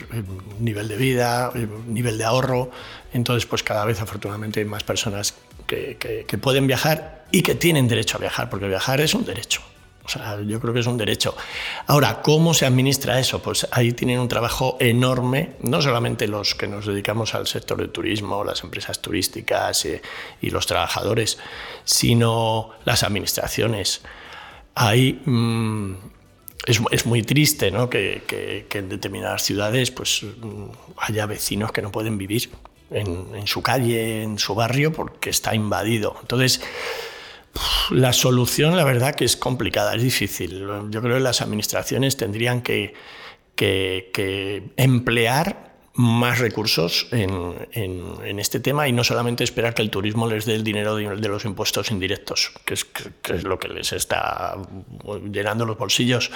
nivel 0.59 0.89
de 0.89 0.97
vida, 0.97 1.53
el 1.55 1.69
nivel 1.87 2.19
de 2.19 2.25
ahorro. 2.25 2.71
Entonces, 3.13 3.47
pues 3.47 3.63
cada 3.63 3.85
vez 3.85 4.01
afortunadamente 4.01 4.59
hay 4.59 4.67
más 4.67 4.83
personas 4.83 5.35
que, 5.69 5.97
que, 6.27 6.39
pueden 6.39 6.67
viajar 6.67 7.27
y 7.31 7.43
que 7.43 7.55
tienen 7.55 7.87
derecho 7.87 8.17
a 8.17 8.21
viajar, 8.21 8.51
porque 8.51 8.67
viajar 8.67 9.01
es 9.01 9.15
un 9.15 9.25
derecho. 9.25 9.63
O 10.05 10.09
sea, 10.09 10.41
yo 10.41 10.61
creo 10.61 10.75
que 10.75 10.81
es 10.81 10.87
un 10.87 10.99
derecho. 10.99 11.37
Ahora, 11.87 12.23
¿cómo 12.23 12.55
se 12.55 12.67
administra 12.67 13.21
eso? 13.21 13.41
Pues 13.41 13.69
ahí 13.71 13.93
tienen 13.93 14.19
un 14.19 14.29
trabajo 14.29 14.77
enorme, 14.81 15.55
no 15.61 15.81
solamente 15.81 16.27
los 16.27 16.55
que 16.57 16.67
nos 16.67 16.87
dedicamos 16.87 17.35
al 17.35 17.47
sector 17.47 17.79
del 17.79 17.91
turismo, 17.91 18.43
las 18.43 18.65
empresas 18.65 19.01
turísticas 19.01 19.85
eh, 19.85 20.03
y 20.41 20.51
los 20.51 20.67
trabajadores, 20.67 21.39
sino 21.85 22.71
las 22.85 23.05
administraciones 23.05 24.03
hay, 24.75 25.21
mm, 25.25 25.95
es, 26.67 27.07
muy 27.07 27.23
triste 27.23 27.71
¿no? 27.71 27.91
que, 27.91 28.67
en 28.73 28.89
determinadas 28.89 29.43
ciudades 29.43 29.91
pues, 29.91 30.23
mm, 30.23 30.65
haya 30.99 31.27
vecinos 31.27 31.73
que 31.73 31.83
no 31.83 31.93
pueden 31.93 32.19
vivir 32.19 32.51
en, 32.91 33.47
su 33.47 33.63
calle, 33.63 34.23
en 34.23 34.39
su 34.39 34.55
barrio, 34.55 34.93
porque 34.93 35.31
está 35.31 35.55
invadido. 35.55 36.17
Entonces, 36.21 36.61
la 37.91 38.13
solución, 38.13 38.77
la 38.77 38.85
verdad, 38.85 39.15
que 39.15 39.25
es 39.25 39.37
complicada, 39.37 39.95
es 39.95 40.03
difícil. 40.03 40.67
Yo 40.91 41.03
creo 41.03 41.17
que 41.17 41.21
las 41.21 41.43
administraciones 41.43 42.17
tendrían 42.17 42.63
que, 42.63 42.95
que 43.55 44.73
emplear 44.77 45.73
más 45.95 46.39
recursos 46.39 47.09
en, 47.11 47.55
en, 47.73 48.39
este 48.39 48.61
tema 48.61 48.89
y 48.89 48.93
no 48.93 49.05
solamente 49.05 49.45
esperar 49.45 49.75
que 49.75 49.83
el 49.83 49.91
turismo 49.91 50.27
les 50.27 50.47
dé 50.47 50.55
el 50.55 50.65
dinero 50.65 50.97
de, 50.97 51.29
los 51.29 51.45
impuestos 51.45 51.91
indirectos, 51.91 52.53
que 52.65 52.75
es, 52.75 52.85
que 52.85 53.35
es, 53.35 53.45
lo 53.45 53.59
que 53.59 53.69
les 53.69 53.93
está 53.93 54.57
llenando 55.31 55.67
los 55.67 55.77
bolsillos. 55.77 56.31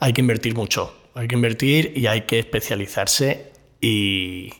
Hay 0.00 0.12
que 0.12 0.20
invertir 0.20 0.54
mucho, 0.54 0.94
hay 1.14 1.28
que 1.28 1.34
invertir 1.34 1.92
y 1.96 2.06
hay 2.08 2.22
que 2.22 2.40
especializarse 2.40 3.52
y, 3.80 4.52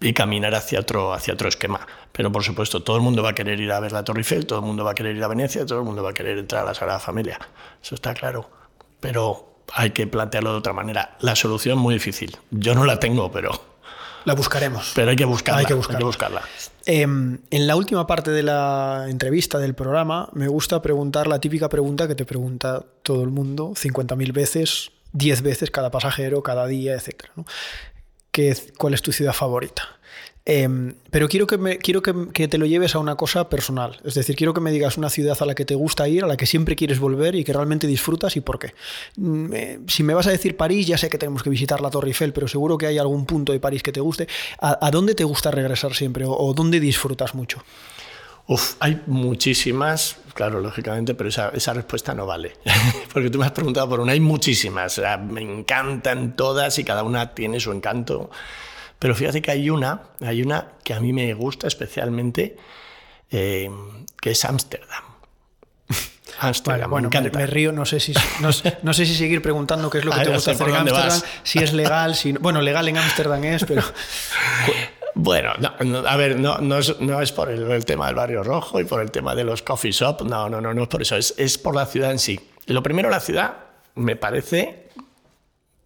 y 0.00 0.12
caminar 0.12 0.54
hacia 0.54 0.80
otro, 0.80 1.12
hacia 1.12 1.34
otro 1.34 1.48
esquema. 1.48 1.86
Pero 2.12 2.30
por 2.32 2.44
supuesto, 2.44 2.82
todo 2.82 2.96
el 2.96 3.02
mundo 3.02 3.22
va 3.22 3.30
a 3.30 3.34
querer 3.34 3.60
ir 3.60 3.72
a 3.72 3.80
ver 3.80 3.92
la 3.92 4.04
Torre 4.04 4.20
Eiffel, 4.20 4.46
todo 4.46 4.58
el 4.60 4.64
mundo 4.64 4.84
va 4.84 4.92
a 4.92 4.94
querer 4.94 5.16
ir 5.16 5.22
a 5.22 5.28
Venecia, 5.28 5.64
todo 5.66 5.78
el 5.78 5.84
mundo 5.84 6.02
va 6.02 6.10
a 6.10 6.14
querer 6.14 6.38
entrar 6.38 6.62
a 6.62 6.66
la 6.66 6.74
Sagrada 6.74 6.98
Familia. 6.98 7.38
Eso 7.82 7.94
está 7.94 8.14
claro. 8.14 8.50
Pero 9.00 9.56
hay 9.72 9.90
que 9.90 10.06
plantearlo 10.06 10.52
de 10.52 10.58
otra 10.58 10.72
manera. 10.72 11.16
La 11.20 11.36
solución 11.36 11.78
es 11.78 11.82
muy 11.82 11.94
difícil. 11.94 12.36
Yo 12.50 12.74
no 12.74 12.84
la 12.84 12.98
tengo, 12.98 13.30
pero... 13.30 13.76
La 14.24 14.34
buscaremos. 14.34 14.92
Pero 14.94 15.10
hay 15.10 15.16
que 15.16 15.24
buscarla. 15.24 15.60
Hay 15.60 15.66
que, 15.66 15.74
buscarla. 15.74 16.42
Em, 16.84 17.38
en 17.50 17.66
la 17.68 17.76
última 17.76 18.08
parte 18.08 18.32
de 18.32 18.42
la 18.42 19.06
entrevista 19.08 19.58
del 19.58 19.74
programa, 19.74 20.28
me 20.32 20.48
gusta 20.48 20.82
preguntar 20.82 21.28
la 21.28 21.38
típica 21.38 21.68
pregunta 21.68 22.08
que 22.08 22.16
te 22.16 22.24
pregunta 22.24 22.84
todo 23.02 23.22
el 23.22 23.30
mundo 23.30 23.74
50.000 23.76 24.32
veces, 24.32 24.90
10 25.12 25.42
veces 25.42 25.70
cada 25.70 25.92
pasajero, 25.92 26.42
cada 26.42 26.66
día, 26.66 26.94
etc. 26.94 27.24
¿Cuál 28.76 28.94
es 28.94 29.02
tu 29.02 29.12
ciudad 29.12 29.32
favorita? 29.32 29.96
Em, 30.48 30.94
pero 31.10 31.28
quiero, 31.28 31.48
que, 31.48 31.58
me, 31.58 31.76
quiero 31.78 32.02
que, 32.02 32.46
te 32.46 32.56
lo 32.56 32.66
lleves 32.66 32.94
a 32.94 33.00
una 33.00 33.16
cosa 33.16 33.48
personal. 33.48 34.00
Es 34.04 34.14
decir, 34.14 34.36
quiero 34.36 34.54
que 34.54 34.60
me 34.60 34.70
digas 34.70 34.96
una 34.96 35.10
ciudad 35.10 35.36
a 35.40 35.44
la 35.44 35.56
que 35.56 35.64
te 35.64 35.74
gusta 35.74 36.08
ir, 36.08 36.22
a 36.22 36.28
la 36.28 36.36
que 36.36 36.46
siempre 36.46 36.76
quieres 36.76 37.00
volver 37.00 37.34
y 37.34 37.42
que 37.42 37.52
realmente 37.52 37.88
disfrutas 37.88 38.36
y 38.36 38.40
por 38.40 38.60
qué. 38.60 38.72
Mm, 39.16 39.52
eh, 39.52 39.80
si 39.88 40.04
me 40.04 40.14
vas 40.14 40.28
a 40.28 40.30
decir 40.30 40.56
París, 40.56 40.86
ya 40.86 40.98
sé 40.98 41.08
que 41.08 41.18
tenemos 41.18 41.42
que 41.42 41.50
visitar 41.50 41.80
la 41.80 41.90
Torre 41.90 42.08
Eiffel, 42.08 42.32
pero 42.32 42.46
seguro 42.46 42.78
que 42.78 42.86
hay 42.86 42.96
algún 42.96 43.26
punto 43.26 43.52
de 43.52 43.58
París 43.58 43.82
que 43.82 43.90
te 43.90 44.00
guste. 44.00 44.28
¿A, 44.60 44.90
dónde 44.92 45.16
te 45.16 45.24
gusta 45.24 45.50
regresar 45.50 45.94
siempre 45.94 46.24
o, 46.28 46.54
dónde 46.54 46.78
disfrutas 46.78 47.34
mucho? 47.34 47.64
Uf, 48.48 48.74
hay 48.78 49.02
muchísimas, 49.06 50.18
claro, 50.34 50.60
lógicamente, 50.60 51.14
pero 51.14 51.28
esa, 51.28 51.48
esa, 51.48 51.72
respuesta 51.72 52.14
no 52.14 52.26
vale. 52.26 52.56
Porque 53.12 53.28
tú 53.28 53.38
me 53.38 53.46
has 53.46 53.52
preguntado 53.52 53.88
por 53.88 54.00
una, 54.00 54.12
hay 54.12 54.20
muchísimas. 54.20 55.00
me 55.28 55.40
encantan 55.40 56.36
todas 56.36 56.78
y 56.78 56.84
cada 56.84 57.02
una 57.02 57.34
tiene 57.34 57.58
su 57.58 57.72
encanto. 57.72 58.30
Pero 58.98 59.14
fíjate 59.14 59.42
que 59.42 59.50
hay 59.50 59.68
una, 59.68 60.02
hay 60.20 60.42
una 60.42 60.68
que 60.84 60.94
a 60.94 61.00
mí 61.00 61.12
me 61.12 61.34
gusta 61.34 61.66
especialmente, 61.66 62.56
eh, 63.30 63.68
que 64.20 64.30
es 64.30 64.44
Ámsterdam. 64.44 65.02
Ámsterdam, 66.38 66.88
bueno, 66.88 67.10
me, 67.10 67.46
río, 67.46 67.72
no 67.72 67.84
sé, 67.84 67.98
si, 67.98 68.14
no, 68.40 68.52
sé 68.52 69.06
si 69.06 69.14
seguir 69.16 69.42
preguntando 69.42 69.90
qué 69.90 69.98
es 69.98 70.04
lo 70.04 70.12
que 70.12 70.20
te 70.24 70.30
gusta 70.30 70.52
hacer 70.52 70.68
en 70.68 70.76
Ámsterdam, 70.76 71.20
si 71.42 71.58
es 71.58 71.72
legal, 71.72 72.14
si, 72.14 72.32
bueno, 72.32 72.62
legal 72.62 72.86
en 72.88 72.98
Ámsterdam 72.98 73.42
es, 73.44 73.64
pero... 73.64 73.82
Bueno, 75.18 75.52
a 76.06 76.16
ver, 76.16 76.38
no, 76.38 76.58
no, 76.58 76.76
es, 76.76 77.00
no 77.00 77.22
es 77.22 77.32
por 77.32 77.48
el, 77.50 77.86
tema 77.86 78.06
del 78.06 78.14
barrio 78.14 78.42
rojo 78.42 78.78
y 78.80 78.84
por 78.84 79.00
el 79.00 79.10
tema 79.10 79.34
de 79.34 79.44
los 79.44 79.62
coffee 79.62 79.90
shop, 79.90 80.20
no, 80.26 80.50
no, 80.50 80.60
no, 80.60 80.74
no 80.74 80.82
es 80.82 80.88
por 80.88 81.00
eso, 81.00 81.16
es, 81.16 81.32
es 81.38 81.56
por 81.56 81.74
la 81.74 81.86
ciudad 81.86 82.12
en 82.12 82.18
sí. 82.18 82.38
Lo 82.66 82.82
primero, 82.82 83.08
la 83.08 83.20
ciudad 83.20 83.56
me 83.94 84.16
parece 84.16 84.90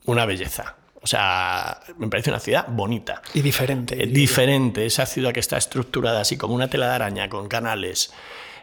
una 0.07 0.27
belleza. 0.27 0.75
O 1.01 1.07
sea, 1.07 1.79
me 1.97 2.09
parece 2.09 2.31
una 2.31 2.41
ciudad 2.41 2.67
bonita. 2.69 3.23
Y 3.33 3.41
diferente. 3.41 4.03
Eh, 4.03 4.09
diferente, 4.09 4.85
esa 4.85 5.07
ciudad 5.07 5.33
que 5.33 5.39
está 5.39 5.59
estructurada 5.59 6.21
así 6.21 6.37
como 6.37 6.53
una 6.53 6.69
tela 6.69 6.89
de 6.89 6.95
araña, 6.97 7.29
con 7.29 7.47
canales, 7.47 8.13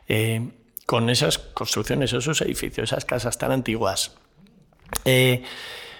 eh, 0.09 0.49
con 0.85 1.09
esas 1.09 1.37
construcciones, 1.37 2.11
esos 2.11 2.41
edificios, 2.41 2.91
esas 2.91 3.05
casas 3.05 3.37
tan 3.37 3.53
antiguas, 3.53 4.17
eh, 5.05 5.43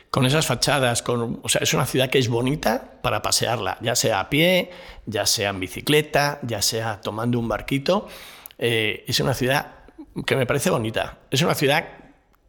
con 0.10 0.26
esas 0.26 0.46
fachadas, 0.46 1.02
con, 1.02 1.40
o 1.44 1.50
sea, 1.50 1.62
es 1.62 1.74
una 1.74 1.86
ciudad 1.86 2.10
que 2.10 2.20
es 2.20 2.30
bonita 2.30 3.00
para 3.02 3.22
pasearla, 3.22 3.78
ya 3.82 3.96
sea 3.96 4.20
a 4.20 4.30
pie, 4.30 4.72
ya 5.06 5.26
sea 5.26 5.50
en 5.50 5.60
bicicleta, 5.60 6.40
ya 6.44 6.62
sea 6.62 7.02
tomando 7.02 7.40
un 7.40 7.48
barquito. 7.48 8.08
es 8.58 9.20
una 9.20 9.34
ciudad 9.34 9.78
que 10.26 10.36
me 10.36 10.46
parece 10.46 10.70
bonita. 10.70 11.20
Es 11.30 11.42
una 11.42 11.56
ciudad 11.56 11.86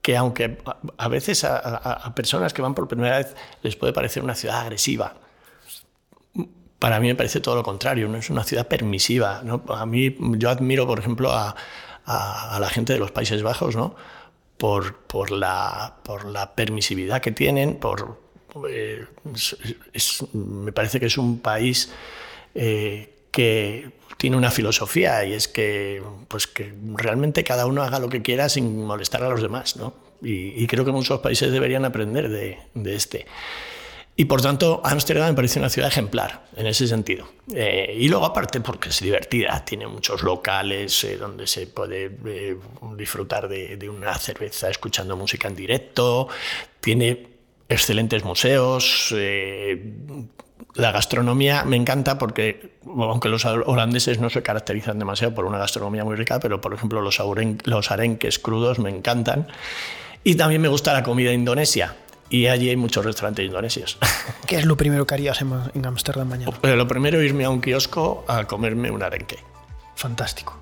que 0.03 0.17
aunque 0.17 0.59
a 0.97 1.09
veces 1.09 1.45
a, 1.45 2.13
personas 2.15 2.55
que 2.55 2.63
van 2.63 2.75
por 2.75 2.89
primera 2.89 3.19
vez 3.19 3.35
les 3.63 3.77
puede 3.77 3.93
parecer 3.93 4.23
una 4.23 4.35
ciudad 4.35 4.61
agresiva, 4.61 5.17
para 6.79 7.01
mí 7.01 7.09
me 7.09 7.15
parece 7.15 7.41
todo 7.41 7.57
lo 7.57 7.63
contrario, 7.63 8.09
¿no? 8.09 8.19
es 8.19 8.31
una 8.31 8.45
ciudad 8.45 8.69
permisiva. 8.69 9.43
¿no? 9.45 9.63
A 9.69 9.85
mí, 9.85 10.17
yo 10.39 10.51
admiro, 10.51 10.87
por 10.87 10.99
ejemplo, 10.99 11.33
a, 11.33 11.55
la 12.07 12.69
gente 12.71 12.95
de 12.95 12.99
los 12.99 13.11
Países 13.11 13.43
Bajos, 13.43 13.77
¿no? 13.77 13.95
Por, 14.59 14.97
por, 14.97 15.31
la, 15.31 15.97
por 16.05 16.27
la 16.27 16.55
permisividad 16.55 17.23
que 17.23 17.33
tienen, 17.33 17.77
por, 17.77 18.19
eh, 18.69 19.07
me 20.33 20.73
parece 20.73 21.01
que 21.01 21.07
es 21.07 21.17
un 21.17 21.41
país 21.41 21.91
eh, 22.55 23.15
que 23.31 23.91
tiene 24.17 24.37
una 24.37 24.51
filosofía 24.51 25.25
y 25.25 25.33
es 25.33 25.47
que, 25.47 26.03
pues 26.27 26.49
que 26.49 26.75
realmente 26.95 27.45
cada 27.45 27.67
uno 27.67 27.83
haga 27.83 28.01
lo 28.01 28.09
que 28.09 28.21
quiera 28.21 28.49
sin 28.49 28.85
molestar 28.85 29.23
a 29.23 29.29
los 29.31 29.41
demás. 29.41 29.77
¿no? 29.77 29.95
Y, 30.21 30.67
creo 30.67 30.85
que 30.85 30.91
muchos 30.91 31.21
países 31.21 31.53
deberían 31.53 31.85
aprender 31.85 32.29
de, 32.29 32.59
de 32.75 32.97
este. 32.97 33.27
Y 34.21 34.25
por 34.25 34.43
tanto, 34.43 34.81
Ámsterdam 34.83 35.29
me 35.29 35.35
parece 35.35 35.61
una 35.61 35.69
ciudad 35.69 35.89
ejemplar 35.89 36.43
en 36.57 36.67
ese 36.67 36.89
sentido. 36.89 37.29
Eh, 37.55 37.95
y 38.01 38.09
luego, 38.09 38.27
aparte, 38.27 38.61
porque 38.61 38.89
es 38.89 38.99
divertida, 38.99 39.65
tiene 39.65 39.87
muchos 39.87 40.25
locales 40.25 41.05
eh, 41.05 41.17
donde 41.17 41.47
se 41.47 41.69
puede 41.69 42.11
eh, 42.27 42.57
disfrutar 42.97 43.49
de, 43.49 43.89
una 43.89 44.13
cerveza 44.19 44.71
escuchando 44.71 45.17
música 45.17 45.47
en 45.47 45.55
directo, 45.55 46.27
tiene 46.81 47.29
excelentes 47.69 48.25
museos. 48.25 49.15
la 50.75 50.91
gastronomía 50.91 51.63
me 51.63 51.77
encanta 51.77 52.19
porque, 52.19 52.73
aunque 52.87 53.29
los 53.29 53.45
holandeses 53.45 54.19
no 54.19 54.31
se 54.31 54.43
caracterizan 54.43 54.99
demasiado 54.99 55.33
por 55.33 55.45
una 55.45 55.59
gastronomía 55.59 56.03
muy 56.03 56.17
rica, 56.17 56.41
pero 56.41 56.61
por 56.61 56.75
ejemplo 56.75 57.03
los, 57.03 57.23
los 57.67 57.91
arenques 57.93 58.41
crudos 58.41 58.81
me 58.81 58.91
encantan. 58.91 59.47
Y 60.25 60.35
también 60.35 60.61
me 60.61 60.67
gusta 60.67 60.93
la 60.93 61.05
comida 61.05 61.33
indonesia 61.33 61.95
y 62.31 62.47
allí 62.47 62.71
hay 62.71 62.77
muchos 62.77 63.05
restaurantes 63.05 63.47
indonesios. 63.47 63.99
¿Qué 64.47 64.57
es 64.57 64.67
lo 64.67 64.77
primero 64.77 65.07
que 65.07 65.15
harías 65.15 65.41
en 65.41 65.87
Ámsterdam 65.87 66.29
mañana? 66.29 66.53
Lo 66.63 66.89
primero, 66.89 67.23
irme 67.23 67.45
a 67.45 67.51
un 67.51 67.61
kiosco 67.61 68.25
a 68.29 68.45
comerme 68.45 68.91
un 68.91 69.03
arenque. 69.03 69.39
Fantástico. 69.95 70.61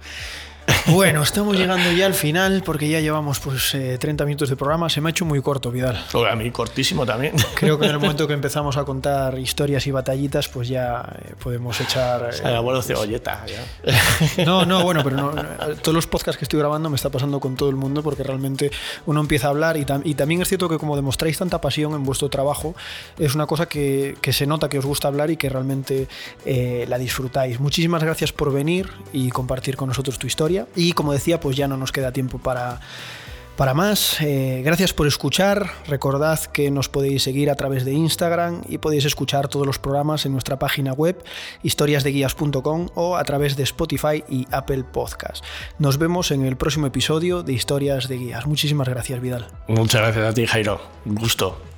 Bueno, 0.88 1.22
estamos 1.22 1.56
llegando 1.56 1.90
ya 1.92 2.06
al 2.06 2.14
final 2.14 2.62
porque 2.64 2.88
ya 2.88 3.00
llevamos 3.00 3.40
pues 3.40 3.70
30 3.70 4.06
eh, 4.06 4.26
minutos 4.26 4.48
de 4.48 4.56
programa. 4.56 4.88
Se 4.88 5.00
me 5.00 5.08
ha 5.08 5.10
hecho 5.10 5.24
muy 5.24 5.42
corto, 5.42 5.72
Vidal. 5.72 6.00
a 6.30 6.36
mí 6.36 6.50
cortísimo 6.52 7.04
también. 7.04 7.34
Creo 7.54 7.76
que 7.78 7.86
en 7.86 7.92
el 7.92 7.98
momento 7.98 8.28
que 8.28 8.34
empezamos 8.34 8.76
a 8.76 8.84
contar 8.84 9.36
historias 9.36 9.86
y 9.88 9.90
batallitas, 9.90 10.48
pues 10.48 10.68
ya 10.68 11.04
eh, 11.24 11.34
podemos 11.42 11.80
echar... 11.80 12.30
Eh, 12.42 12.54
abuelo 12.54 12.82
cebolleta. 12.82 13.44
No, 14.44 14.64
no, 14.64 14.84
bueno, 14.84 15.02
pero 15.02 15.16
no, 15.16 15.32
todos 15.82 15.94
los 15.94 16.06
podcasts 16.06 16.38
que 16.38 16.44
estoy 16.44 16.60
grabando 16.60 16.88
me 16.88 16.96
está 16.96 17.10
pasando 17.10 17.40
con 17.40 17.56
todo 17.56 17.68
el 17.68 17.76
mundo 17.76 18.02
porque 18.02 18.22
realmente 18.22 18.70
uno 19.06 19.20
empieza 19.20 19.48
a 19.48 19.50
hablar 19.50 19.76
y, 19.76 19.84
y 20.04 20.14
también 20.14 20.42
es 20.42 20.48
cierto 20.48 20.68
que 20.68 20.78
como 20.78 20.94
demostráis 20.94 21.38
tanta 21.38 21.60
pasión 21.60 21.94
en 21.94 22.04
vuestro 22.04 22.28
trabajo, 22.28 22.74
es 23.18 23.34
una 23.34 23.46
cosa 23.46 23.66
que, 23.66 24.16
que 24.20 24.32
se 24.32 24.46
nota 24.46 24.68
que 24.68 24.78
os 24.78 24.86
gusta 24.86 25.08
hablar 25.08 25.30
y 25.30 25.36
que 25.36 25.48
realmente 25.48 26.06
la 26.44 26.98
disfrutáis. 26.98 27.58
Muchísimas 27.58 28.02
gracias 28.02 28.32
por 28.32 28.52
venir 28.52 28.88
y 29.12 29.30
compartir 29.30 29.76
con 29.76 29.88
nosotros 29.88 30.18
tu 30.18 30.26
historia. 30.26 30.66
Y 30.76 30.92
como 30.92 31.12
decía, 31.12 31.40
pues 31.40 31.56
ya 31.56 31.66
no 31.66 31.76
nos 31.76 31.90
queda 31.90 32.12
tiempo 32.12 32.38
para, 32.38 32.80
para 33.56 33.74
más. 33.74 34.20
Eh, 34.20 34.62
gracias 34.64 34.92
por 34.92 35.06
escuchar. 35.06 35.66
Recordad 35.88 36.38
que 36.40 36.70
nos 36.70 36.88
podéis 36.88 37.22
seguir 37.22 37.50
a 37.50 37.54
través 37.54 37.84
de 37.84 37.92
Instagram 37.92 38.62
y 38.68 38.78
podéis 38.78 39.04
escuchar 39.04 39.48
todos 39.48 39.66
los 39.66 39.78
programas 39.78 40.26
en 40.26 40.32
nuestra 40.32 40.58
página 40.58 40.92
web 40.92 41.22
historiasdeguías.com 41.62 42.88
o 42.94 43.16
a 43.16 43.24
través 43.24 43.56
de 43.56 43.62
Spotify 43.64 44.22
y 44.28 44.46
Apple 44.50 44.84
Podcast. 44.84 45.44
Nos 45.78 45.98
vemos 45.98 46.30
en 46.30 46.44
el 46.44 46.56
próximo 46.56 46.86
episodio 46.86 47.42
de 47.42 47.54
Historias 47.54 48.08
de 48.08 48.18
Guías. 48.18 48.46
Muchísimas 48.46 48.88
gracias, 48.88 49.20
Vidal. 49.20 49.48
Muchas 49.68 50.02
gracias 50.02 50.24
a 50.24 50.34
ti, 50.34 50.46
Jairo. 50.46 50.80
Un 51.04 51.14
gusto. 51.14 51.75